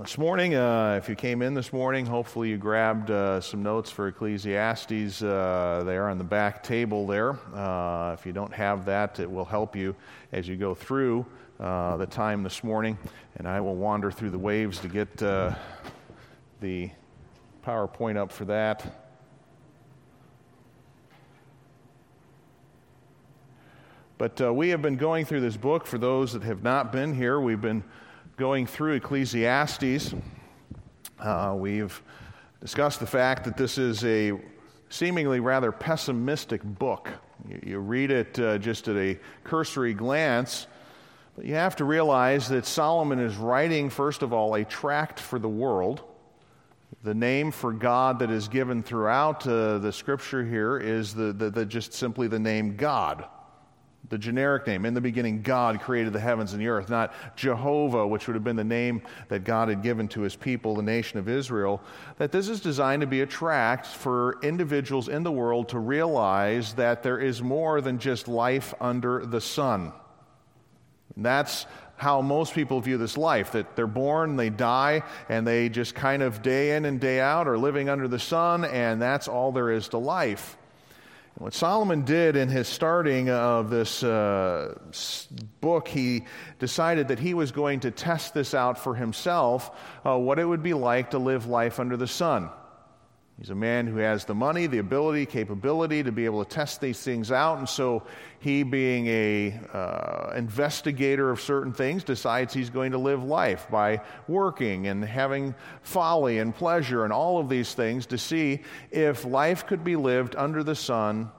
This 0.00 0.18
morning, 0.18 0.56
uh, 0.56 0.98
if 1.00 1.08
you 1.08 1.14
came 1.14 1.40
in 1.40 1.54
this 1.54 1.72
morning, 1.72 2.04
hopefully 2.04 2.48
you 2.48 2.56
grabbed 2.56 3.12
uh, 3.12 3.40
some 3.40 3.62
notes 3.62 3.92
for 3.92 4.08
Ecclesiastes 4.08 5.22
uh, 5.22 5.84
there 5.86 6.08
on 6.08 6.18
the 6.18 6.24
back 6.24 6.64
table 6.64 7.06
there. 7.06 7.38
Uh, 7.54 8.12
if 8.18 8.26
you 8.26 8.32
don't 8.32 8.52
have 8.52 8.86
that, 8.86 9.20
it 9.20 9.30
will 9.30 9.44
help 9.44 9.76
you 9.76 9.94
as 10.32 10.48
you 10.48 10.56
go 10.56 10.74
through 10.74 11.24
uh, 11.60 11.96
the 11.96 12.06
time 12.06 12.42
this 12.42 12.64
morning. 12.64 12.98
And 13.36 13.46
I 13.46 13.60
will 13.60 13.76
wander 13.76 14.10
through 14.10 14.30
the 14.30 14.38
waves 14.38 14.80
to 14.80 14.88
get 14.88 15.22
uh, 15.22 15.54
the 16.60 16.90
PowerPoint 17.64 18.16
up 18.16 18.32
for 18.32 18.46
that. 18.46 19.06
But 24.18 24.56
we 24.56 24.70
have 24.70 24.82
been 24.82 24.96
going 24.96 25.24
through 25.24 25.42
this 25.42 25.56
book 25.56 25.86
for 25.86 25.98
those 25.98 26.32
that 26.32 26.42
have 26.42 26.64
not 26.64 26.90
been 26.90 27.14
here. 27.14 27.38
We've 27.38 27.60
been 27.60 27.84
going 28.36 28.66
through 28.66 28.94
Ecclesiastes, 28.94 30.12
uh, 31.20 31.54
we've 31.56 32.02
discussed 32.60 32.98
the 32.98 33.06
fact 33.06 33.44
that 33.44 33.56
this 33.56 33.78
is 33.78 34.04
a 34.04 34.32
seemingly 34.88 35.38
rather 35.38 35.70
pessimistic 35.70 36.62
book. 36.64 37.10
You, 37.48 37.60
you 37.64 37.78
read 37.78 38.10
it 38.10 38.38
uh, 38.38 38.58
just 38.58 38.88
at 38.88 38.96
a 38.96 39.18
cursory 39.44 39.94
glance, 39.94 40.66
but 41.36 41.44
you 41.44 41.54
have 41.54 41.76
to 41.76 41.84
realize 41.84 42.48
that 42.48 42.66
Solomon 42.66 43.20
is 43.20 43.36
writing, 43.36 43.88
first 43.88 44.22
of 44.22 44.32
all, 44.32 44.54
a 44.54 44.64
tract 44.64 45.20
for 45.20 45.38
the 45.38 45.48
world. 45.48 46.02
The 47.04 47.14
name 47.14 47.52
for 47.52 47.72
God 47.72 48.18
that 48.18 48.30
is 48.30 48.48
given 48.48 48.82
throughout 48.82 49.46
uh, 49.46 49.78
the 49.78 49.92
scripture 49.92 50.44
here 50.44 50.78
is 50.78 51.14
the, 51.14 51.32
the, 51.32 51.50
the, 51.50 51.66
just 51.66 51.92
simply 51.92 52.26
the 52.26 52.38
name 52.38 52.76
God 52.76 53.26
the 54.10 54.18
generic 54.18 54.66
name. 54.66 54.84
In 54.84 54.94
the 54.94 55.00
beginning, 55.00 55.42
God 55.42 55.80
created 55.80 56.12
the 56.12 56.20
heavens 56.20 56.52
and 56.52 56.60
the 56.60 56.68
earth, 56.68 56.90
not 56.90 57.14
Jehovah, 57.36 58.06
which 58.06 58.26
would 58.26 58.34
have 58.34 58.44
been 58.44 58.56
the 58.56 58.64
name 58.64 59.02
that 59.28 59.44
God 59.44 59.68
had 59.68 59.82
given 59.82 60.08
to 60.08 60.20
his 60.20 60.36
people, 60.36 60.74
the 60.74 60.82
nation 60.82 61.18
of 61.18 61.28
Israel. 61.28 61.80
That 62.18 62.30
this 62.30 62.48
is 62.48 62.60
designed 62.60 63.00
to 63.00 63.06
be 63.06 63.22
a 63.22 63.26
tract 63.26 63.86
for 63.86 64.38
individuals 64.42 65.08
in 65.08 65.22
the 65.22 65.32
world 65.32 65.70
to 65.70 65.78
realize 65.78 66.74
that 66.74 67.02
there 67.02 67.18
is 67.18 67.42
more 67.42 67.80
than 67.80 67.98
just 67.98 68.28
life 68.28 68.74
under 68.80 69.24
the 69.24 69.40
sun. 69.40 69.92
And 71.16 71.24
that's 71.24 71.66
how 71.96 72.20
most 72.20 72.54
people 72.54 72.80
view 72.80 72.98
this 72.98 73.16
life 73.16 73.52
that 73.52 73.76
they're 73.76 73.86
born, 73.86 74.36
they 74.36 74.50
die, 74.50 75.02
and 75.28 75.46
they 75.46 75.68
just 75.68 75.94
kind 75.94 76.22
of 76.22 76.42
day 76.42 76.76
in 76.76 76.84
and 76.84 77.00
day 77.00 77.20
out 77.20 77.46
are 77.46 77.56
living 77.56 77.88
under 77.88 78.08
the 78.08 78.18
sun, 78.18 78.64
and 78.64 79.00
that's 79.00 79.28
all 79.28 79.52
there 79.52 79.70
is 79.70 79.88
to 79.88 79.98
life. 79.98 80.58
What 81.36 81.52
Solomon 81.52 82.04
did 82.04 82.36
in 82.36 82.48
his 82.48 82.68
starting 82.68 83.28
of 83.28 83.68
this 83.68 84.04
uh, 84.04 84.78
book, 85.60 85.88
he 85.88 86.26
decided 86.60 87.08
that 87.08 87.18
he 87.18 87.34
was 87.34 87.50
going 87.50 87.80
to 87.80 87.90
test 87.90 88.34
this 88.34 88.54
out 88.54 88.78
for 88.78 88.94
himself, 88.94 89.76
uh, 90.06 90.16
what 90.16 90.38
it 90.38 90.44
would 90.44 90.62
be 90.62 90.74
like 90.74 91.10
to 91.10 91.18
live 91.18 91.46
life 91.46 91.80
under 91.80 91.96
the 91.96 92.06
sun. 92.06 92.50
He's 93.38 93.50
a 93.50 93.54
man 93.54 93.88
who 93.88 93.96
has 93.96 94.24
the 94.24 94.34
money, 94.34 94.68
the 94.68 94.78
ability, 94.78 95.26
capability 95.26 96.04
to 96.04 96.12
be 96.12 96.24
able 96.24 96.44
to 96.44 96.48
test 96.48 96.80
these 96.80 97.02
things 97.02 97.32
out. 97.32 97.58
And 97.58 97.68
so 97.68 98.04
he, 98.38 98.62
being 98.62 99.08
a 99.08 99.60
uh, 99.72 100.32
investigator 100.36 101.30
of 101.30 101.40
certain 101.40 101.72
things, 101.72 102.04
decides 102.04 102.54
he's 102.54 102.70
going 102.70 102.92
to 102.92 102.98
live 102.98 103.24
life 103.24 103.66
by 103.70 104.02
working 104.28 104.86
and 104.86 105.04
having 105.04 105.54
folly 105.82 106.38
and 106.38 106.54
pleasure 106.54 107.02
and 107.02 107.12
all 107.12 107.38
of 107.38 107.48
these 107.48 107.74
things 107.74 108.06
to 108.06 108.18
see 108.18 108.60
if 108.92 109.24
life 109.24 109.66
could 109.66 109.82
be 109.82 109.96
lived 109.96 110.36
under 110.36 110.62
the 110.62 110.76
sun 110.76 111.32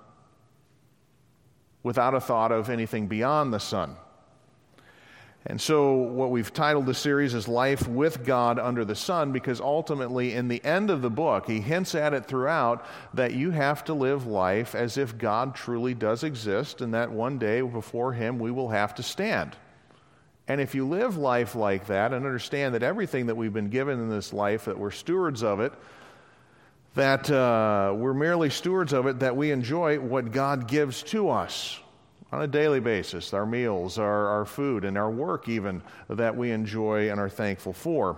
without 1.81 2.13
a 2.13 2.19
thought 2.19 2.51
of 2.51 2.69
anything 2.69 3.07
beyond 3.07 3.53
the 3.53 3.59
sun. 3.59 3.95
And 5.47 5.61
so, 5.61 5.93
what 5.93 6.31
we've 6.31 6.51
titled 6.51 6.87
the 6.87 6.95
series 6.95 7.35
is 7.35 7.47
Life 7.47 7.87
with 7.87 8.25
God 8.25 8.57
Under 8.57 8.83
the 8.83 8.95
Sun, 8.95 9.31
because 9.31 9.61
ultimately, 9.61 10.33
in 10.33 10.47
the 10.47 10.63
end 10.65 10.89
of 10.89 11.03
the 11.03 11.09
book, 11.11 11.45
he 11.45 11.61
hints 11.61 11.93
at 11.93 12.15
it 12.15 12.25
throughout 12.25 12.83
that 13.13 13.35
you 13.35 13.51
have 13.51 13.83
to 13.83 13.93
live 13.93 14.25
life 14.25 14.73
as 14.73 14.97
if 14.97 15.19
God 15.19 15.53
truly 15.53 15.93
does 15.93 16.23
exist, 16.23 16.81
and 16.81 16.95
that 16.95 17.11
one 17.11 17.37
day 17.37 17.61
before 17.61 18.11
him 18.13 18.39
we 18.39 18.49
will 18.49 18.69
have 18.69 18.95
to 18.95 19.03
stand. 19.03 19.55
And 20.47 20.59
if 20.59 20.73
you 20.73 20.87
live 20.87 21.15
life 21.15 21.53
like 21.53 21.87
that 21.87 22.11
and 22.11 22.25
understand 22.25 22.73
that 22.73 22.81
everything 22.81 23.27
that 23.27 23.35
we've 23.35 23.53
been 23.53 23.69
given 23.69 23.99
in 23.99 24.09
this 24.09 24.33
life, 24.33 24.65
that 24.65 24.79
we're 24.79 24.89
stewards 24.89 25.43
of 25.43 25.59
it, 25.59 25.73
that 26.95 27.29
uh, 27.29 27.93
we're 27.95 28.13
merely 28.15 28.49
stewards 28.49 28.93
of 28.93 29.05
it, 29.05 29.19
that 29.19 29.37
we 29.37 29.51
enjoy 29.51 29.99
what 29.99 30.31
God 30.31 30.67
gives 30.67 31.03
to 31.03 31.29
us 31.29 31.79
on 32.35 32.41
a 32.41 32.47
daily 32.47 32.81
basis 32.81 33.33
our 33.33 33.45
meals, 33.45 33.97
our, 33.97 34.27
our 34.27 34.45
food, 34.45 34.83
and 34.83 34.97
our 34.97 35.09
work, 35.09 35.47
even 35.47 35.81
that 36.09 36.35
we 36.35 36.51
enjoy 36.51 37.09
and 37.09 37.17
are 37.17 37.29
thankful 37.29 37.71
for. 37.71 38.17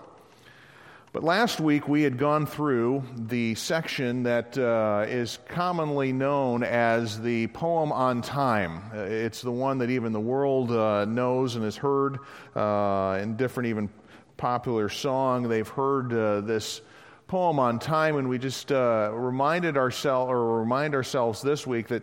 But 1.13 1.23
last 1.23 1.59
week 1.59 1.88
we 1.88 2.01
had 2.01 2.17
gone 2.17 2.47
through 2.47 3.03
the 3.16 3.53
section 3.53 4.23
that 4.23 4.57
uh, 4.57 5.06
is 5.07 5.38
commonly 5.47 6.13
known 6.13 6.63
as 6.63 7.22
the 7.22 7.45
poem 7.47 7.91
on 7.91 8.23
time. 8.23 8.81
Uh, 8.91 9.01
it's 9.01 9.44
the 9.44 9.51
one 9.51 9.77
that 9.77 9.91
even 9.91 10.13
the 10.13 10.19
world 10.19 10.72
uh, 10.72 11.06
knows 11.06 11.53
and 11.53 11.63
has 11.63 11.75
heard 11.75 12.17
uh, 12.56 13.19
in 13.22 13.35
different, 13.38 13.69
even 13.69 13.88
popular 14.35 14.89
song. 14.89 15.47
They've 15.47 15.67
heard 15.67 16.11
uh, 16.11 16.41
this 16.41 16.81
poem 17.27 17.59
on 17.59 17.77
time, 17.77 18.17
and 18.17 18.27
we 18.27 18.39
just 18.39 18.72
uh, 18.72 19.11
reminded 19.13 19.77
ourselves 19.77 20.31
or 20.31 20.59
remind 20.59 20.95
ourselves 20.95 21.39
this 21.44 21.67
week 21.67 21.89
that 21.89 22.01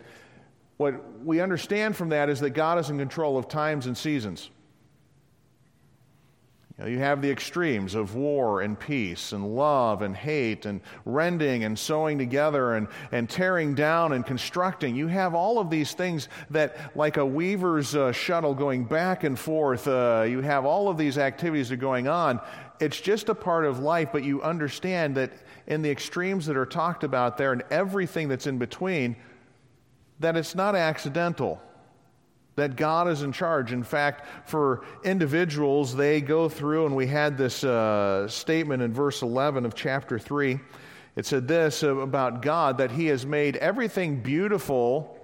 what 0.77 1.23
we 1.25 1.41
understand 1.41 1.97
from 1.97 2.11
that 2.11 2.29
is 2.29 2.41
that 2.41 2.51
God 2.51 2.79
is 2.79 2.91
in 2.91 2.99
control 2.99 3.39
of 3.39 3.49
times 3.49 3.87
and 3.87 3.97
seasons. 3.97 4.51
You, 6.77 6.85
know, 6.85 6.91
you, 6.91 6.99
have 6.99 7.23
the 7.23 7.31
extremes 7.31 7.95
of 7.95 8.17
war 8.17 8.61
and 8.61 8.79
peace 8.79 9.31
and 9.31 9.55
love 9.55 10.03
and 10.03 10.17
hate 10.17 10.67
and 10.67 10.81
rending 11.05 11.63
and 11.63 11.79
sewing 11.79 12.19
together 12.19 12.75
and, 12.75 12.89
and 13.13 13.31
tearing 13.31 13.77
down 13.77 14.13
and 14.13 14.27
constructing. 14.27 14.97
You 14.97 15.07
have 15.07 15.37
all 15.37 15.61
of 15.61 15.71
these 15.71 15.93
things 15.93 16.29
that, 16.51 16.77
like 16.97 17.17
a 17.17 17.25
weaver's 17.25 17.95
uh, 17.95 18.11
shuttle 18.11 18.55
going 18.55 18.87
back 18.87 19.23
and 19.23 19.39
forth, 19.39 19.87
uh, 19.87 20.27
you 20.29 20.41
have 20.41 20.65
all 20.65 20.89
of 20.89 20.99
these 20.99 21.17
activities 21.17 21.69
that 21.69 21.75
are 21.75 21.79
going 21.79 22.09
on. 22.09 22.41
It's 22.81 23.01
just 23.01 23.29
a 23.29 23.37
part 23.37 23.67
of 23.67 23.79
life, 23.79 24.09
but 24.11 24.25
you 24.25 24.43
understand 24.43 25.15
that 25.15 25.31
in 25.69 25.83
the 25.83 25.91
extremes 25.93 26.47
that 26.47 26.57
are 26.57 26.67
talked 26.67 27.05
about 27.05 27.39
there 27.39 27.53
and 27.53 27.63
everything 27.71 28.27
that's 28.27 28.49
in 28.49 28.59
between, 28.59 29.15
that 30.21 30.37
it's 30.37 30.55
not 30.55 30.77
accidental, 30.77 31.61
that 32.57 32.77
God 32.77 33.09
is 33.09 33.23
in 33.23 33.33
charge. 33.33 33.73
In 33.73 33.83
fact, 33.83 34.49
for 34.49 34.85
individuals, 35.05 35.95
they 35.97 36.21
go 36.21 36.49
through, 36.49 36.87
and 36.87 36.97
we 36.97 37.07
had 37.07 37.37
this 37.37 37.65
uh, 37.65 38.29
statement 38.29 38.83
in 38.83 38.93
verse 38.93 39.23
11 39.23 39.65
of 39.65 39.75
chapter 39.75 40.19
3. 40.19 40.61
It 41.17 41.27
said 41.27 41.47
this 41.47 41.83
about 41.83 42.43
God 42.43 42.79
that 42.79 42.91
He 42.91 43.07
has 43.07 43.25
made 43.25 43.57
everything 43.57 44.21
beautiful 44.21 45.19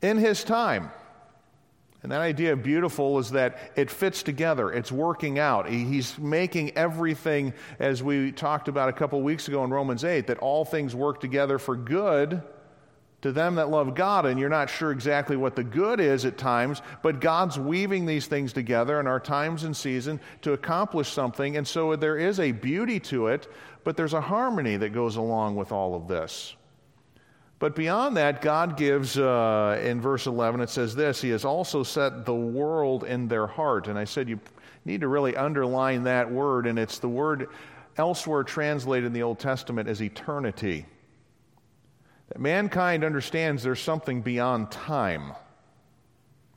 in 0.00 0.18
His 0.18 0.44
time. 0.44 0.90
And 2.02 2.12
that 2.12 2.20
idea 2.20 2.52
of 2.52 2.62
beautiful 2.62 3.18
is 3.18 3.32
that 3.32 3.72
it 3.74 3.90
fits 3.90 4.22
together, 4.22 4.70
it's 4.70 4.92
working 4.92 5.38
out. 5.38 5.68
He's 5.68 6.16
making 6.18 6.76
everything, 6.76 7.52
as 7.80 8.02
we 8.02 8.30
talked 8.30 8.68
about 8.68 8.88
a 8.88 8.92
couple 8.92 9.20
weeks 9.20 9.48
ago 9.48 9.64
in 9.64 9.70
Romans 9.70 10.04
8, 10.04 10.28
that 10.28 10.38
all 10.38 10.64
things 10.64 10.94
work 10.94 11.20
together 11.20 11.58
for 11.58 11.74
good 11.74 12.42
to 13.22 13.32
them 13.32 13.56
that 13.56 13.68
love 13.68 13.94
God, 13.94 14.26
and 14.26 14.38
you're 14.38 14.48
not 14.48 14.70
sure 14.70 14.92
exactly 14.92 15.36
what 15.36 15.56
the 15.56 15.64
good 15.64 15.98
is 15.98 16.24
at 16.24 16.38
times, 16.38 16.82
but 17.02 17.20
God's 17.20 17.58
weaving 17.58 18.06
these 18.06 18.26
things 18.26 18.52
together 18.52 19.00
in 19.00 19.06
our 19.06 19.18
times 19.18 19.64
and 19.64 19.76
season 19.76 20.20
to 20.42 20.52
accomplish 20.52 21.08
something, 21.08 21.56
and 21.56 21.66
so 21.66 21.96
there 21.96 22.16
is 22.16 22.38
a 22.38 22.52
beauty 22.52 23.00
to 23.00 23.26
it, 23.28 23.50
but 23.82 23.96
there's 23.96 24.14
a 24.14 24.20
harmony 24.20 24.76
that 24.76 24.92
goes 24.92 25.16
along 25.16 25.56
with 25.56 25.72
all 25.72 25.94
of 25.94 26.06
this. 26.06 26.54
But 27.58 27.74
beyond 27.74 28.16
that, 28.16 28.40
God 28.40 28.76
gives, 28.76 29.18
uh, 29.18 29.80
in 29.82 30.00
verse 30.00 30.26
11, 30.26 30.60
it 30.60 30.70
says 30.70 30.94
this 30.94 31.20
He 31.20 31.30
has 31.30 31.44
also 31.44 31.82
set 31.82 32.24
the 32.24 32.34
world 32.34 33.02
in 33.02 33.26
their 33.26 33.48
heart. 33.48 33.88
And 33.88 33.98
I 33.98 34.04
said 34.04 34.28
you 34.28 34.38
need 34.84 35.00
to 35.00 35.08
really 35.08 35.36
underline 35.36 36.04
that 36.04 36.30
word, 36.30 36.66
and 36.66 36.78
it's 36.78 37.00
the 37.00 37.08
word 37.08 37.48
elsewhere 37.96 38.44
translated 38.44 39.06
in 39.06 39.12
the 39.12 39.24
Old 39.24 39.40
Testament 39.40 39.88
as 39.88 40.00
eternity. 40.00 40.86
That 42.28 42.40
mankind 42.40 43.04
understands 43.04 43.62
there's 43.62 43.80
something 43.80 44.20
beyond 44.20 44.70
time. 44.70 45.32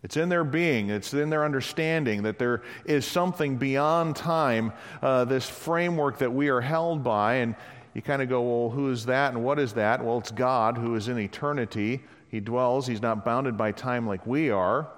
It's 0.03 0.17
in 0.17 0.29
their 0.29 0.43
being, 0.43 0.89
it's 0.89 1.13
in 1.13 1.29
their 1.29 1.45
understanding 1.45 2.23
that 2.23 2.39
there 2.39 2.63
is 2.85 3.05
something 3.05 3.57
beyond 3.57 4.15
time, 4.15 4.73
uh, 5.01 5.25
this 5.25 5.47
framework 5.47 6.17
that 6.19 6.33
we 6.33 6.49
are 6.49 6.61
held 6.61 7.03
by. 7.03 7.35
And 7.35 7.55
you 7.93 8.01
kind 8.01 8.21
of 8.21 8.29
go, 8.29 8.41
well, 8.41 8.69
who 8.71 8.89
is 8.89 9.05
that 9.05 9.33
and 9.33 9.43
what 9.43 9.59
is 9.59 9.73
that? 9.73 10.03
Well, 10.03 10.17
it's 10.17 10.31
God 10.31 10.77
who 10.77 10.95
is 10.95 11.07
in 11.07 11.19
eternity. 11.19 12.01
He 12.29 12.39
dwells, 12.39 12.87
He's 12.87 13.01
not 13.01 13.23
bounded 13.23 13.57
by 13.57 13.73
time 13.73 14.07
like 14.07 14.25
we 14.25 14.49
are. 14.49 14.89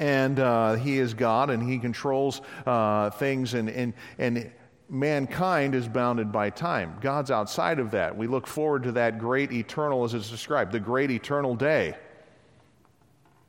And 0.00 0.40
uh, 0.40 0.74
He 0.74 0.98
is 0.98 1.14
God 1.14 1.50
and 1.50 1.62
He 1.62 1.78
controls 1.78 2.40
uh, 2.66 3.10
things 3.10 3.54
and, 3.54 3.70
and, 3.70 3.94
and 4.18 4.50
mankind 4.94 5.74
is 5.74 5.88
bounded 5.88 6.30
by 6.32 6.50
time. 6.50 6.96
God's 7.00 7.30
outside 7.30 7.78
of 7.80 7.90
that. 7.90 8.16
We 8.16 8.26
look 8.28 8.46
forward 8.46 8.84
to 8.84 8.92
that 8.92 9.18
great 9.18 9.52
eternal, 9.52 10.04
as 10.04 10.14
it's 10.14 10.30
described, 10.30 10.72
the 10.72 10.80
great 10.80 11.10
eternal 11.10 11.54
day. 11.56 11.94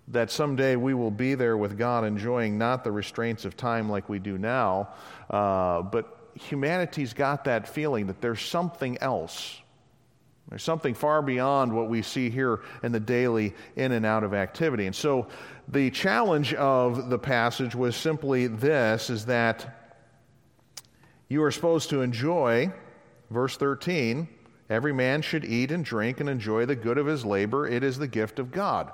that 0.07 0.29
someday 0.29 0.75
we 0.75 0.93
will 0.93 1.11
be 1.11 1.33
there 1.33 1.57
with 1.57 1.77
God 1.77 2.03
enjoying 2.03 2.57
not 2.57 2.83
the 2.83 2.91
restraints 2.91 3.43
of 3.45 3.57
time 3.57 3.89
like 3.89 4.07
we 4.07 4.19
do 4.19 4.37
now, 4.37 4.89
uh, 5.29 5.81
but 5.81 6.29
humanity's 6.35 7.13
got 7.13 7.45
that 7.45 7.67
feeling 7.67 8.07
that 8.07 8.21
there's 8.21 8.41
something 8.41 8.97
else. 8.99 9.59
There's 10.49 10.61
something 10.61 10.93
far 10.93 11.23
beyond 11.23 11.73
what 11.73 11.89
we 11.89 12.03
see 12.03 12.29
here 12.29 12.59
in 12.83 12.91
the 12.91 12.99
daily 12.99 13.55
in 13.75 13.91
and 13.93 14.05
out 14.05 14.23
of 14.23 14.35
activity. 14.35 14.85
And 14.85 14.95
so 14.95 15.27
the 15.67 15.89
challenge 15.89 16.53
of 16.53 17.09
the 17.09 17.17
passage 17.17 17.73
was 17.73 17.95
simply 17.95 18.45
this 18.45 19.09
is 19.09 19.25
that 19.25 19.84
you 21.27 21.43
are 21.43 21.51
supposed 21.51 21.89
to 21.89 22.01
enjoy, 22.01 22.71
verse 23.29 23.57
13, 23.57 24.27
every 24.69 24.93
man 24.93 25.21
should 25.21 25.45
eat 25.45 25.71
and 25.71 25.83
drink 25.83 26.19
and 26.19 26.29
enjoy 26.29 26.65
the 26.65 26.75
good 26.75 26.97
of 26.97 27.07
his 27.07 27.25
labor. 27.25 27.67
It 27.67 27.83
is 27.83 27.97
the 27.97 28.07
gift 28.07 28.39
of 28.39 28.51
God. 28.51 28.91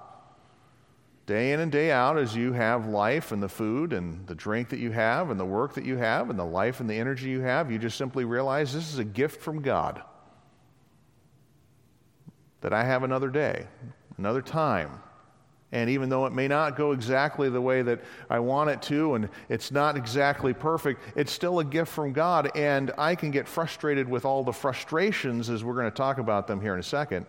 Day 1.25 1.53
in 1.53 1.59
and 1.59 1.71
day 1.71 1.91
out, 1.91 2.17
as 2.17 2.35
you 2.35 2.53
have 2.53 2.87
life 2.87 3.31
and 3.31 3.41
the 3.41 3.49
food 3.49 3.93
and 3.93 4.25
the 4.27 4.35
drink 4.35 4.69
that 4.69 4.79
you 4.79 4.91
have 4.91 5.29
and 5.29 5.39
the 5.39 5.45
work 5.45 5.75
that 5.75 5.85
you 5.85 5.97
have 5.97 6.29
and 6.29 6.37
the 6.37 6.45
life 6.45 6.79
and 6.79 6.89
the 6.89 6.97
energy 6.97 7.29
you 7.29 7.41
have, 7.41 7.71
you 7.71 7.77
just 7.77 7.97
simply 7.97 8.25
realize 8.25 8.73
this 8.73 8.91
is 8.91 8.99
a 8.99 9.03
gift 9.03 9.41
from 9.41 9.61
God 9.61 10.01
that 12.61 12.73
I 12.73 12.83
have 12.83 13.03
another 13.03 13.29
day, 13.29 13.67
another 14.17 14.41
time. 14.41 14.99
And 15.71 15.89
even 15.89 16.09
though 16.09 16.25
it 16.25 16.33
may 16.33 16.47
not 16.47 16.75
go 16.75 16.91
exactly 16.91 17.49
the 17.49 17.61
way 17.61 17.81
that 17.81 18.01
I 18.29 18.39
want 18.39 18.69
it 18.69 18.81
to, 18.83 19.15
and 19.15 19.29
it's 19.47 19.71
not 19.71 19.95
exactly 19.95 20.53
perfect, 20.53 21.01
it's 21.15 21.31
still 21.31 21.59
a 21.59 21.65
gift 21.65 21.91
from 21.91 22.11
God. 22.11 22.51
And 22.55 22.91
I 22.97 23.15
can 23.15 23.31
get 23.31 23.47
frustrated 23.47 24.09
with 24.09 24.25
all 24.25 24.43
the 24.43 24.51
frustrations 24.51 25.49
as 25.49 25.63
we're 25.63 25.75
going 25.75 25.85
to 25.85 25.91
talk 25.91 26.17
about 26.17 26.47
them 26.47 26.59
here 26.59 26.73
in 26.73 26.79
a 26.79 26.83
second. 26.83 27.25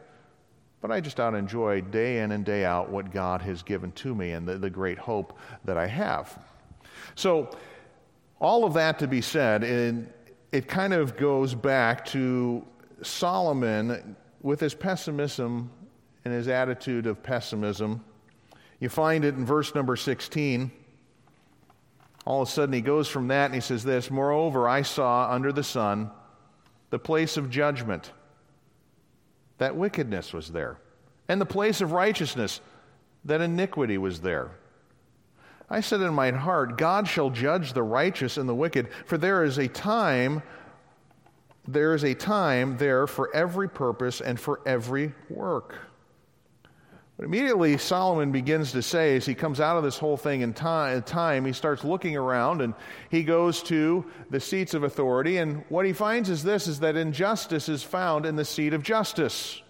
But 0.81 0.91
I 0.91 1.01
just 1.01 1.17
to 1.17 1.35
enjoy 1.35 1.81
day 1.83 2.19
in 2.19 2.33
and 2.33 2.45
day 2.45 2.65
out 2.65 2.91
what 2.91 3.13
God 3.13 3.41
has 3.43 3.63
given 3.63 3.93
to 3.93 4.15
me 4.15 4.33
and 4.33 4.47
the, 4.47 4.59
the 4.59 4.71
great 4.71 4.99
hope 4.99 5.39
that 5.65 5.77
I 5.77 5.87
have. 5.87 6.37
So, 7.15 7.51
all 8.41 8.65
of 8.65 8.75
that 8.75 8.99
to 8.99 9.07
be 9.07 9.21
said, 9.21 9.63
it, 9.63 9.95
it 10.51 10.67
kind 10.67 10.93
of 10.93 11.17
goes 11.17 11.55
back 11.55 12.05
to 12.07 12.67
Solomon 13.01 14.17
with 14.41 14.59
his 14.59 14.75
pessimism 14.75 15.71
and 16.25 16.35
his 16.35 16.49
attitude 16.49 17.07
of 17.07 17.23
pessimism. 17.23 18.05
You 18.83 18.89
find 18.89 19.25
it 19.25 19.37
in 19.37 19.47
verse 19.47 19.77
number 19.77 19.95
16. 19.95 20.73
All 22.25 22.43
of 22.43 22.49
a 22.49 22.51
sudden, 22.51 22.73
he 22.73 22.81
goes 22.81 23.07
from 23.07 23.29
that 23.29 23.45
and 23.45 23.55
he 23.55 23.61
says 23.61 23.85
this 23.85 24.11
Moreover, 24.11 24.69
I 24.69 24.83
saw 24.83 25.31
under 25.31 25.53
the 25.53 25.63
sun 25.63 26.11
the 26.91 26.99
place 26.99 27.37
of 27.37 27.49
judgment. 27.49 28.11
That 29.59 29.77
wickedness 29.77 30.33
was 30.33 30.51
there. 30.51 30.79
And 31.29 31.41
the 31.41 31.47
place 31.47 31.81
of 31.81 31.93
righteousness, 31.93 32.61
that 33.25 33.41
iniquity 33.41 33.99
was 33.99 34.21
there. 34.21 34.51
I 35.71 35.81
said 35.81 36.01
in 36.01 36.13
my 36.13 36.33
heart, 36.33 36.77
God 36.77 37.07
shall 37.07 37.31
judge 37.31 37.75
the 37.75 37.85
righteous 37.85 38.37
and 38.37 38.49
the 38.49 38.55
wicked, 38.55 38.89
for 39.07 39.17
there 39.17 39.45
is 39.45 39.59
a 39.59 39.69
time 39.69 40.43
there 41.69 41.95
is 41.95 42.03
a 42.03 42.15
time 42.15 42.79
there 42.79 43.07
for 43.07 43.33
every 43.33 43.69
purpose 43.69 44.21
and 44.21 44.41
for 44.41 44.61
every 44.67 45.15
work. 45.31 45.92
But 47.23 47.27
immediately 47.27 47.79
Solomon 47.79 48.33
begins 48.33 48.73
to 48.73 48.83
say, 48.83 49.15
as 49.15 49.25
he 49.25 49.37
comes 49.37 49.61
out 49.61 49.77
of 49.77 49.85
this 49.85 49.97
whole 49.97 50.17
thing 50.17 50.41
in 50.41 50.53
time, 50.53 51.45
he 51.45 51.53
starts 51.53 51.85
looking 51.85 52.17
around 52.17 52.61
and 52.61 52.75
he 53.11 53.23
goes 53.23 53.63
to 53.63 54.05
the 54.31 54.41
seats 54.41 54.75
of 54.75 54.83
authority. 54.83 55.37
And 55.37 55.65
what 55.69 55.87
he 55.87 55.93
finds 55.93 56.29
is 56.29 56.43
this 56.43 56.67
is 56.67 56.81
that 56.81 56.97
injustice 56.97 57.69
is 57.69 57.85
found 57.85 58.27
in 58.27 58.35
the 58.35 58.45
seat 58.45 58.75
of 58.75 58.83
justice. 58.83 59.63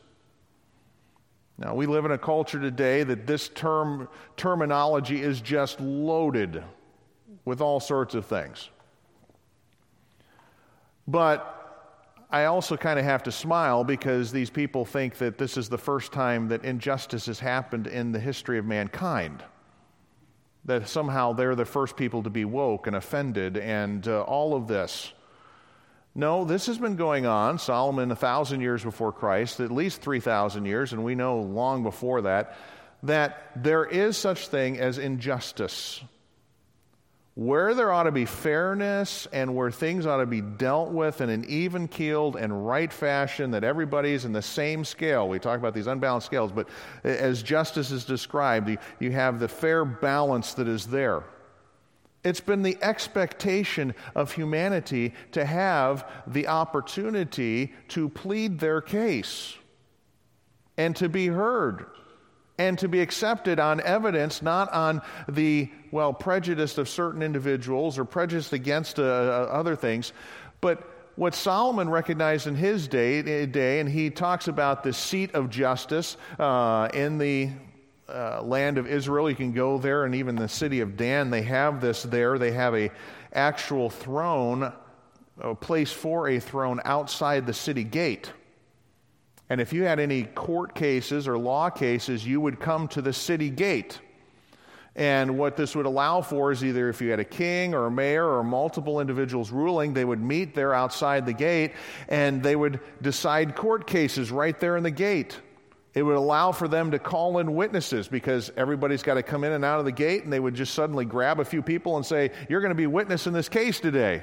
Now, 1.58 1.74
we 1.74 1.84
live 1.84 2.06
in 2.06 2.10
a 2.10 2.16
culture 2.16 2.58
today 2.58 3.04
that 3.04 3.26
this 3.26 3.50
term 3.50 4.08
terminology 4.38 5.20
is 5.20 5.42
just 5.42 5.78
loaded 5.78 6.64
with 7.44 7.60
all 7.60 7.80
sorts 7.80 8.14
of 8.14 8.24
things. 8.24 8.70
But 11.06 11.61
I 12.32 12.46
also 12.46 12.78
kind 12.78 12.98
of 12.98 13.04
have 13.04 13.24
to 13.24 13.32
smile 13.32 13.84
because 13.84 14.32
these 14.32 14.48
people 14.48 14.86
think 14.86 15.18
that 15.18 15.36
this 15.36 15.58
is 15.58 15.68
the 15.68 15.76
first 15.76 16.12
time 16.12 16.48
that 16.48 16.64
injustice 16.64 17.26
has 17.26 17.38
happened 17.38 17.86
in 17.86 18.12
the 18.12 18.18
history 18.18 18.58
of 18.58 18.64
mankind. 18.64 19.44
That 20.64 20.88
somehow 20.88 21.34
they're 21.34 21.54
the 21.54 21.66
first 21.66 21.94
people 21.94 22.22
to 22.22 22.30
be 22.30 22.46
woke 22.46 22.86
and 22.86 22.96
offended 22.96 23.58
and 23.58 24.08
uh, 24.08 24.22
all 24.22 24.54
of 24.54 24.66
this. 24.66 25.12
No, 26.14 26.46
this 26.46 26.66
has 26.66 26.78
been 26.78 26.96
going 26.96 27.26
on. 27.26 27.58
Solomon, 27.58 28.10
a 28.10 28.16
thousand 28.16 28.62
years 28.62 28.82
before 28.82 29.12
Christ, 29.12 29.60
at 29.60 29.70
least 29.70 30.00
3,000 30.00 30.64
years, 30.64 30.94
and 30.94 31.04
we 31.04 31.14
know 31.14 31.40
long 31.40 31.82
before 31.82 32.22
that, 32.22 32.56
that 33.02 33.50
there 33.56 33.84
is 33.84 34.16
such 34.16 34.48
thing 34.48 34.78
as 34.78 34.96
injustice 34.96 36.02
where 37.34 37.74
there 37.74 37.90
ought 37.92 38.02
to 38.02 38.12
be 38.12 38.26
fairness 38.26 39.26
and 39.32 39.54
where 39.54 39.70
things 39.70 40.04
ought 40.04 40.18
to 40.18 40.26
be 40.26 40.42
dealt 40.42 40.90
with 40.90 41.22
in 41.22 41.30
an 41.30 41.44
even 41.48 41.88
keeled 41.88 42.36
and 42.36 42.66
right 42.66 42.92
fashion, 42.92 43.52
that 43.52 43.64
everybody's 43.64 44.26
in 44.26 44.32
the 44.32 44.42
same 44.42 44.84
scale. 44.84 45.28
We 45.28 45.38
talk 45.38 45.58
about 45.58 45.72
these 45.72 45.86
unbalanced 45.86 46.26
scales, 46.26 46.52
but 46.52 46.68
as 47.04 47.42
justice 47.42 47.90
is 47.90 48.04
described, 48.04 48.76
you 49.00 49.10
have 49.12 49.40
the 49.40 49.48
fair 49.48 49.84
balance 49.84 50.52
that 50.54 50.68
is 50.68 50.86
there. 50.86 51.24
It's 52.22 52.40
been 52.40 52.62
the 52.62 52.78
expectation 52.82 53.94
of 54.14 54.32
humanity 54.32 55.14
to 55.32 55.44
have 55.44 56.08
the 56.26 56.48
opportunity 56.48 57.72
to 57.88 58.08
plead 58.10 58.60
their 58.60 58.80
case 58.80 59.56
and 60.76 60.94
to 60.96 61.08
be 61.08 61.28
heard 61.28 61.86
and 62.68 62.78
to 62.78 62.88
be 62.88 63.00
accepted 63.00 63.58
on 63.58 63.80
evidence, 63.80 64.40
not 64.40 64.72
on 64.72 65.02
the, 65.28 65.68
well, 65.90 66.12
prejudice 66.12 66.78
of 66.78 66.88
certain 66.88 67.22
individuals 67.22 67.98
or 67.98 68.04
prejudice 68.04 68.52
against 68.52 68.98
uh, 68.98 69.02
uh, 69.02 69.48
other 69.50 69.74
things. 69.74 70.12
But 70.60 70.88
what 71.16 71.34
Solomon 71.34 71.90
recognized 71.90 72.46
in 72.46 72.54
his 72.54 72.86
day, 72.86 73.46
day, 73.46 73.80
and 73.80 73.88
he 73.88 74.10
talks 74.10 74.46
about 74.46 74.84
the 74.84 74.92
seat 74.92 75.34
of 75.34 75.50
justice 75.50 76.16
uh, 76.38 76.88
in 76.94 77.18
the 77.18 77.50
uh, 78.08 78.42
land 78.42 78.78
of 78.78 78.86
Israel. 78.86 79.28
You 79.28 79.36
can 79.36 79.52
go 79.52 79.78
there, 79.78 80.04
and 80.04 80.14
even 80.14 80.36
the 80.36 80.48
city 80.48 80.80
of 80.80 80.96
Dan, 80.96 81.30
they 81.30 81.42
have 81.42 81.80
this 81.80 82.04
there. 82.04 82.38
They 82.38 82.52
have 82.52 82.74
a 82.74 82.90
actual 83.32 83.90
throne, 83.90 84.72
a 85.40 85.54
place 85.54 85.90
for 85.90 86.28
a 86.28 86.38
throne 86.38 86.80
outside 86.84 87.44
the 87.44 87.54
city 87.54 87.84
gate. 87.84 88.30
And 89.52 89.60
if 89.60 89.74
you 89.74 89.82
had 89.82 90.00
any 90.00 90.22
court 90.22 90.74
cases 90.74 91.28
or 91.28 91.36
law 91.36 91.68
cases, 91.68 92.26
you 92.26 92.40
would 92.40 92.58
come 92.58 92.88
to 92.88 93.02
the 93.02 93.12
city 93.12 93.50
gate. 93.50 94.00
And 94.96 95.36
what 95.36 95.58
this 95.58 95.76
would 95.76 95.84
allow 95.84 96.22
for 96.22 96.52
is 96.52 96.64
either 96.64 96.88
if 96.88 97.02
you 97.02 97.10
had 97.10 97.20
a 97.20 97.24
king 97.26 97.74
or 97.74 97.84
a 97.84 97.90
mayor 97.90 98.26
or 98.26 98.42
multiple 98.42 98.98
individuals 98.98 99.50
ruling, 99.50 99.92
they 99.92 100.06
would 100.06 100.22
meet 100.22 100.54
there 100.54 100.72
outside 100.72 101.26
the 101.26 101.34
gate 101.34 101.72
and 102.08 102.42
they 102.42 102.56
would 102.56 102.80
decide 103.02 103.54
court 103.54 103.86
cases 103.86 104.30
right 104.30 104.58
there 104.58 104.78
in 104.78 104.84
the 104.84 104.90
gate. 104.90 105.38
It 105.92 106.02
would 106.02 106.16
allow 106.16 106.52
for 106.52 106.66
them 106.66 106.90
to 106.92 106.98
call 106.98 107.36
in 107.36 107.54
witnesses 107.54 108.08
because 108.08 108.50
everybody's 108.56 109.02
got 109.02 109.14
to 109.14 109.22
come 109.22 109.44
in 109.44 109.52
and 109.52 109.66
out 109.66 109.80
of 109.80 109.84
the 109.84 109.92
gate, 109.92 110.24
and 110.24 110.32
they 110.32 110.40
would 110.40 110.54
just 110.54 110.72
suddenly 110.72 111.04
grab 111.04 111.40
a 111.40 111.44
few 111.44 111.60
people 111.60 111.98
and 111.98 112.06
say, 112.06 112.30
You're 112.48 112.62
going 112.62 112.70
to 112.70 112.74
be 112.74 112.86
witness 112.86 113.26
in 113.26 113.34
this 113.34 113.50
case 113.50 113.80
today. 113.80 114.22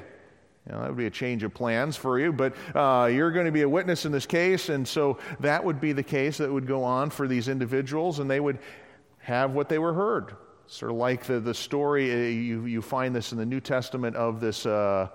You 0.65 0.73
know, 0.73 0.81
that 0.81 0.89
would 0.89 0.97
be 0.97 1.07
a 1.07 1.11
change 1.11 1.43
of 1.43 1.53
plans 1.53 1.95
for 1.95 2.19
you, 2.19 2.31
but 2.31 2.53
uh, 2.75 3.09
you're 3.11 3.31
going 3.31 3.45
to 3.45 3.51
be 3.51 3.63
a 3.63 3.69
witness 3.69 4.05
in 4.05 4.11
this 4.11 4.25
case, 4.25 4.69
and 4.69 4.87
so 4.87 5.17
that 5.39 5.63
would 5.63 5.81
be 5.81 5.93
the 5.93 6.03
case 6.03 6.37
that 6.37 6.51
would 6.51 6.67
go 6.67 6.83
on 6.83 7.09
for 7.09 7.27
these 7.27 7.47
individuals, 7.47 8.19
and 8.19 8.29
they 8.29 8.39
would 8.39 8.59
have 9.19 9.51
what 9.51 9.69
they 9.69 9.79
were 9.79 9.93
heard. 9.93 10.35
Sort 10.67 10.91
of 10.91 10.97
like 10.97 11.23
the, 11.23 11.39
the 11.39 11.53
story, 11.53 12.11
uh, 12.11 12.15
you, 12.29 12.65
you 12.65 12.81
find 12.81 13.15
this 13.15 13.31
in 13.31 13.39
the 13.39 13.45
New 13.45 13.59
Testament 13.59 14.15
of 14.15 14.39
this 14.39 14.67
uh, 14.67 15.07